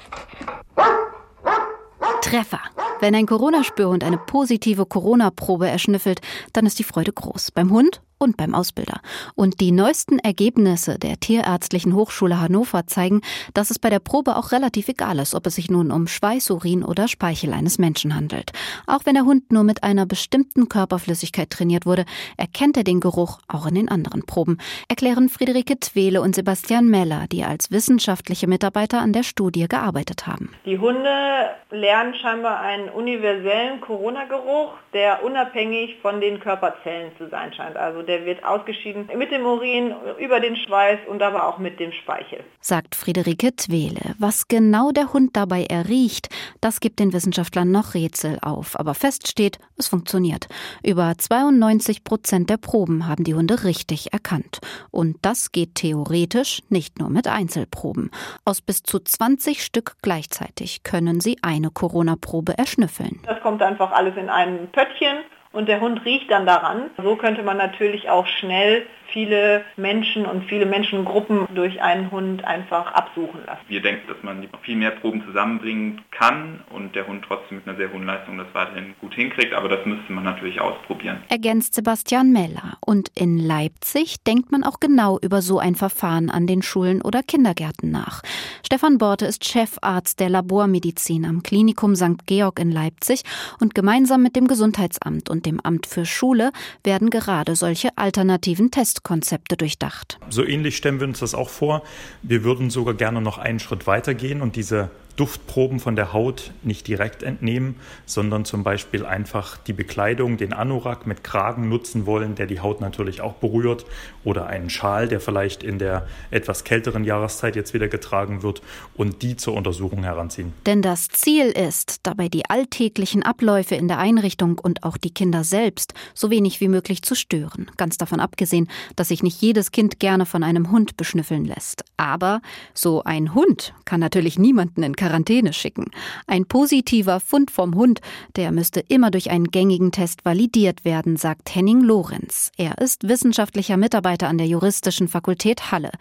Treffer. 2.22 2.60
Wenn 3.00 3.16
ein 3.16 3.26
Corona-Spürhund 3.26 4.04
eine 4.04 4.18
positive 4.18 4.86
Corona-Probe 4.86 5.70
erschnüffelt, 5.70 6.20
dann 6.52 6.66
ist 6.66 6.80
die 6.80 6.84
Freude 6.84 7.14
groß. 7.14 7.52
Beim 7.52 7.72
Hund 7.72 8.02
und 8.24 8.38
beim 8.38 8.56
Ausbilder. 8.56 9.02
Und 9.36 9.60
die 9.60 9.72
neuesten 9.72 10.18
Ergebnisse 10.20 10.98
der 10.98 11.20
Tierärztlichen 11.20 11.94
Hochschule 11.94 12.40
Hannover 12.40 12.88
zeigen, 12.88 13.22
dass 13.54 13.70
es 13.70 13.80
bei 13.80 13.90
der 13.90 14.00
Probe 14.00 14.36
auch 14.38 14.52
relativ 14.52 14.88
egal 14.88 15.20
ist, 15.20 15.36
ob 15.36 15.46
es 15.46 15.56
sich 15.56 15.70
nun 15.70 15.92
um 15.92 16.08
Schweiß, 16.08 16.50
Urin 16.50 16.84
oder 16.84 17.08
Speichel 17.08 17.54
eines 17.54 17.78
Menschen 17.78 18.16
handelt. 18.16 18.52
Auch 18.88 19.02
wenn 19.06 19.16
der 19.16 19.26
Hund 19.26 19.52
nur 19.52 19.64
mit 19.64 19.84
einer 19.84 20.06
bestimmten 20.06 20.70
Körperflüssigkeit 20.70 21.50
trainiert 21.50 21.86
wurde, 21.86 22.06
erkennt 22.38 22.78
er 22.78 22.84
den 22.84 23.00
Geruch 23.00 23.40
auch 23.48 23.68
in 23.68 23.76
den 23.76 23.90
anderen 23.90 24.26
Proben, 24.26 24.58
erklären 24.88 25.30
Friederike 25.30 25.80
Twele 25.80 26.22
und 26.22 26.36
Sebastian 26.36 26.88
Meller, 26.88 27.26
die 27.32 27.44
als 27.44 27.72
wissenschaftliche 27.72 28.48
Mitarbeiter 28.48 29.00
an 29.02 29.14
der 29.14 29.24
Studie 29.24 29.68
gearbeitet 29.68 30.28
haben. 30.28 30.54
Die 30.66 30.80
Hunde 30.80 31.50
lernen 31.72 32.16
scheinbar 32.16 32.62
einen 32.62 32.90
universellen 32.90 33.82
Corona-Geruch, 33.82 34.74
der 34.94 35.24
unabhängig 35.24 35.98
von 36.02 36.22
den 36.22 36.40
Körperzellen 36.40 37.12
zu 37.18 37.28
sein 37.30 37.54
scheint. 37.54 37.76
Also 37.76 38.02
der 38.14 38.26
wird 38.26 38.44
ausgeschieden 38.44 39.10
mit 39.18 39.32
dem 39.32 39.44
Urin, 39.44 39.92
über 40.20 40.40
den 40.40 40.56
Schweiß 40.56 41.00
und 41.08 41.24
aber 41.24 41.48
auch 41.48 41.58
mit 41.58 41.80
dem 41.80 41.92
Speichel. 41.92 42.44
Sagt 42.60 42.94
Friederike 42.94 43.56
Twele. 43.56 44.14
Was 44.20 44.48
genau 44.48 44.92
der 44.92 45.14
Hund 45.14 45.36
dabei 45.36 45.64
erriecht, 45.64 46.30
das 46.62 46.80
gibt 46.80 47.00
den 47.00 47.12
Wissenschaftlern 47.12 47.72
noch 47.72 47.96
Rätsel 47.96 48.38
auf. 48.44 48.80
Aber 48.80 48.94
fest 48.94 49.28
steht, 49.28 49.58
es 49.78 49.88
funktioniert. 49.88 50.48
Über 50.84 51.14
92 51.18 52.04
Prozent 52.04 52.52
der 52.52 52.58
Proben 52.58 53.08
haben 53.08 53.24
die 53.24 53.34
Hunde 53.34 53.64
richtig 53.64 54.14
erkannt. 54.14 54.60
Und 54.92 55.18
das 55.24 55.52
geht 55.52 55.74
theoretisch 55.74 56.62
nicht 56.70 57.00
nur 57.00 57.10
mit 57.10 57.28
Einzelproben. 57.28 58.12
Aus 58.46 58.62
bis 58.62 58.84
zu 58.84 59.00
20 59.00 59.64
Stück 59.64 59.96
gleichzeitig 60.04 60.84
können 60.84 61.20
sie 61.20 61.38
eine 61.42 61.72
Corona-Probe 61.72 62.60
erschnüffeln. 62.60 63.22
Das 63.26 63.42
kommt 63.42 63.64
einfach 63.64 63.92
alles 63.92 64.16
in 64.18 64.30
ein 64.30 64.70
Pöttchen 64.72 65.18
und 65.54 65.70
der 65.70 65.80
Hund 65.80 66.04
riecht 66.04 66.30
dann 66.30 66.46
daran. 66.46 66.90
So 67.02 67.16
könnte 67.16 67.44
man 67.44 67.56
natürlich 67.58 68.10
auch 68.10 68.28
schnell 68.28 68.86
viele 69.14 69.64
Menschen 69.78 70.26
und 70.26 70.46
viele 70.46 70.66
Menschengruppen 70.66 71.48
durch 71.54 71.82
einen 71.82 72.10
Hund 72.12 72.44
einfach 72.44 72.92
absuchen 72.94 73.42
lassen. 73.46 73.62
Wir 73.68 73.82
denken, 73.82 74.08
dass 74.08 74.22
man 74.24 74.48
viel 74.64 74.76
mehr 74.76 74.92
Proben 74.92 75.24
zusammenbringen 75.26 76.02
kann 76.12 76.62
und 76.72 76.96
der 76.96 77.08
Hund 77.08 77.24
trotzdem 77.26 77.58
mit 77.58 77.68
einer 77.68 77.78
sehr 77.78 77.94
hohen 77.94 78.06
Leistung 78.06 78.38
das 78.38 78.48
weiterhin 78.54 78.96
gut 79.00 79.14
hinkriegt, 79.14 79.54
aber 79.54 79.70
das 79.70 79.86
müsste 79.86 80.12
man 80.12 80.24
natürlich 80.24 80.60
ausprobieren. 80.60 81.18
Ergänzt 81.30 81.76
Sebastian 81.76 82.32
Meller. 82.32 82.78
Und 82.82 83.10
in 83.16 83.38
Leipzig 83.38 84.24
denkt 84.24 84.52
man 84.52 84.64
auch 84.64 84.80
genau 84.80 85.20
über 85.22 85.42
so 85.42 85.60
ein 85.60 85.76
Verfahren 85.76 86.30
an 86.30 86.48
den 86.48 86.64
Schulen 86.64 87.02
oder 87.02 87.22
Kindergärten 87.22 87.92
nach. 87.92 88.24
Stefan 88.66 88.98
Borte 88.98 89.26
ist 89.26 89.46
Chefarzt 89.46 90.20
der 90.20 90.30
Labormedizin 90.30 91.26
am 91.26 91.44
Klinikum 91.44 91.96
St. 91.96 92.26
Georg 92.26 92.60
in 92.60 92.72
Leipzig 92.72 93.22
und 93.60 93.76
gemeinsam 93.76 94.24
mit 94.24 94.36
dem 94.36 94.48
Gesundheitsamt 94.48 95.30
und 95.30 95.46
dem 95.46 95.60
Amt 95.60 95.86
für 95.86 96.06
Schule 96.06 96.52
werden 96.84 97.12
gerade 97.12 97.56
solche 97.56 97.90
alternativen 97.96 98.72
Tests 98.72 99.03
Konzepte 99.04 99.58
durchdacht. 99.58 100.18
So 100.30 100.44
ähnlich 100.46 100.78
stellen 100.78 101.00
wir 101.00 101.08
uns 101.08 101.20
das 101.20 101.36
auch 101.36 101.50
vor. 101.50 101.84
Wir 102.22 102.44
würden 102.44 102.70
sogar 102.70 102.94
gerne 102.94 103.22
noch 103.22 103.38
einen 103.38 103.60
Schritt 103.60 103.86
weiter 103.86 104.14
gehen 104.14 104.42
und 104.42 104.56
diese 104.56 104.90
Duftproben 105.16 105.80
von 105.80 105.96
der 105.96 106.14
Haut 106.14 106.52
nicht 106.64 106.88
direkt 106.88 107.24
entnehmen, 107.24 107.76
sondern 108.06 108.46
zum 108.46 108.64
Beispiel 108.64 109.06
einfach 109.06 109.58
die 109.58 109.74
Bekleidung, 109.74 110.38
den 110.38 110.54
Anorak 110.54 111.06
mit 111.06 111.24
Kragen 111.24 111.70
nutzen 111.70 112.06
wollen, 112.06 112.36
der 112.36 112.48
die 112.48 112.60
Haut 112.60 112.82
natürlich 112.82 113.22
auch 113.22 113.34
berührt, 113.34 113.86
oder 114.24 114.48
einen 114.48 114.70
Schal, 114.70 115.08
der 115.08 115.20
vielleicht 115.20 115.64
in 115.64 115.80
der 115.80 116.08
etwas 116.32 116.64
kälteren 116.64 117.04
Jahreszeit 117.04 117.56
jetzt 117.56 117.74
wieder 117.74 117.88
getragen 117.88 118.42
wird, 118.42 118.62
und 118.96 119.22
die 119.22 119.36
zur 119.36 119.54
Untersuchung 119.54 120.04
heranziehen. 120.04 120.54
Denn 120.66 120.82
das 120.82 121.10
Ziel 121.10 121.48
ist, 121.48 121.98
dabei 122.04 122.30
die 122.30 122.50
alltäglichen 122.50 123.24
Abläufe 123.24 123.76
in 123.76 123.88
der 123.88 124.00
Einrichtung 124.00 124.58
und 124.60 124.84
auch 124.84 124.98
die 124.98 125.14
Kinder 125.14 125.44
selbst 125.44 125.94
so 126.14 126.32
wenig 126.32 126.60
wie 126.62 126.68
möglich 126.68 127.02
zu 127.04 127.16
stören. 127.16 127.70
Ganz 127.78 127.98
davon 127.98 128.20
abgesehen, 128.20 128.68
dass 128.96 129.10
sich 129.10 129.24
nicht 129.24 129.42
jedes 129.42 129.72
Kind 129.72 130.00
gerne 130.00 130.26
von 130.26 130.44
einem 130.44 130.72
Hund 130.72 130.98
beschnüffeln 130.98 131.46
lässt. 131.46 131.84
Aber 131.98 132.42
so 132.74 133.04
ein 133.04 133.34
Hund 133.34 133.74
kann 133.86 134.00
natürlich 134.00 134.40
niemanden 134.40 134.84
in 134.84 134.96
Quarantäne 135.04 135.52
schicken. 135.52 135.88
Ein 136.28 136.46
positiver 136.46 137.20
Fund 137.20 137.52
vom 137.52 137.76
Hund, 137.76 138.00
der 138.38 138.54
müsste 138.54 138.80
immer 138.80 139.12
durch 139.12 139.32
einen 139.32 139.52
gängigen 139.52 139.92
Test 139.92 140.24
validiert 140.24 140.86
werden, 140.86 141.18
sagt 141.18 141.54
Henning 141.54 141.82
Lorenz. 141.82 142.52
Er 142.56 142.78
ist 142.78 143.06
wissenschaftlicher 143.06 143.76
Mitarbeiter 143.76 144.30
an 144.30 144.38
der 144.38 144.48
Juristischen 144.48 145.10
Fakultät 145.10 145.74
Halle. 145.74 145.92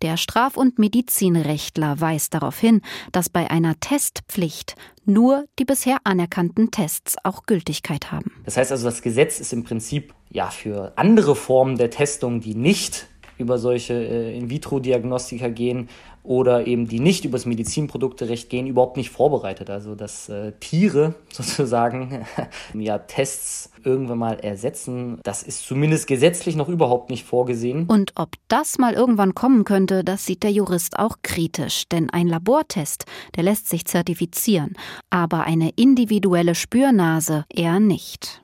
Der 0.00 0.16
Straf- 0.16 0.56
und 0.56 0.78
Medizinrechtler 0.78 2.00
weist 2.00 2.34
darauf 2.34 2.56
hin, 2.56 2.82
dass 3.10 3.28
bei 3.28 3.50
einer 3.50 3.80
Testpflicht 3.80 4.76
nur 5.04 5.46
die 5.58 5.64
bisher 5.64 5.96
anerkannten 6.04 6.70
Tests 6.70 7.16
auch 7.24 7.46
Gültigkeit 7.46 8.12
haben. 8.12 8.30
Das 8.44 8.56
heißt 8.56 8.70
also, 8.70 8.84
das 8.84 9.02
Gesetz 9.02 9.40
ist 9.40 9.52
im 9.52 9.64
Prinzip 9.64 10.14
ja 10.30 10.50
für 10.50 10.92
andere 10.94 11.34
Formen 11.34 11.78
der 11.78 11.90
Testung, 11.90 12.40
die 12.40 12.54
nicht 12.54 13.08
über 13.38 13.58
solche 13.58 13.94
äh, 13.94 14.36
In-vitro-Diagnostika 14.36 15.48
gehen 15.48 15.88
oder 16.24 16.66
eben 16.66 16.86
die 16.86 17.00
nicht 17.00 17.24
übers 17.24 17.46
Medizinprodukterecht 17.46 18.48
gehen, 18.48 18.66
überhaupt 18.66 18.96
nicht 18.96 19.10
vorbereitet. 19.10 19.70
Also 19.70 19.94
dass 19.94 20.28
äh, 20.28 20.52
Tiere 20.60 21.14
sozusagen 21.32 22.24
ja 22.74 22.98
Tests 22.98 23.70
irgendwann 23.84 24.18
mal 24.18 24.38
ersetzen, 24.38 25.18
das 25.24 25.42
ist 25.42 25.66
zumindest 25.66 26.06
gesetzlich 26.06 26.54
noch 26.54 26.68
überhaupt 26.68 27.10
nicht 27.10 27.24
vorgesehen. 27.24 27.86
Und 27.86 28.12
ob 28.14 28.36
das 28.48 28.78
mal 28.78 28.94
irgendwann 28.94 29.34
kommen 29.34 29.64
könnte, 29.64 30.04
das 30.04 30.24
sieht 30.24 30.44
der 30.44 30.52
Jurist 30.52 30.98
auch 30.98 31.16
kritisch, 31.22 31.88
denn 31.88 32.10
ein 32.10 32.28
Labortest, 32.28 33.04
der 33.34 33.42
lässt 33.42 33.68
sich 33.68 33.84
zertifizieren, 33.84 34.74
aber 35.10 35.44
eine 35.44 35.70
individuelle 35.74 36.54
Spürnase 36.54 37.44
eher 37.52 37.80
nicht. 37.80 38.42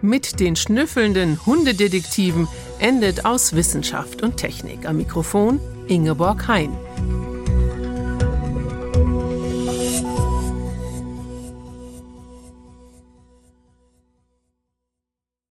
Mit 0.00 0.40
den 0.40 0.56
schnüffelnden 0.56 1.46
Hundedetektiven 1.46 2.48
endet 2.82 3.24
aus 3.24 3.54
Wissenschaft 3.54 4.22
und 4.22 4.36
Technik. 4.36 4.86
Am 4.86 4.96
Mikrofon 4.96 5.60
Ingeborg 5.86 6.48
Hein. 6.48 6.76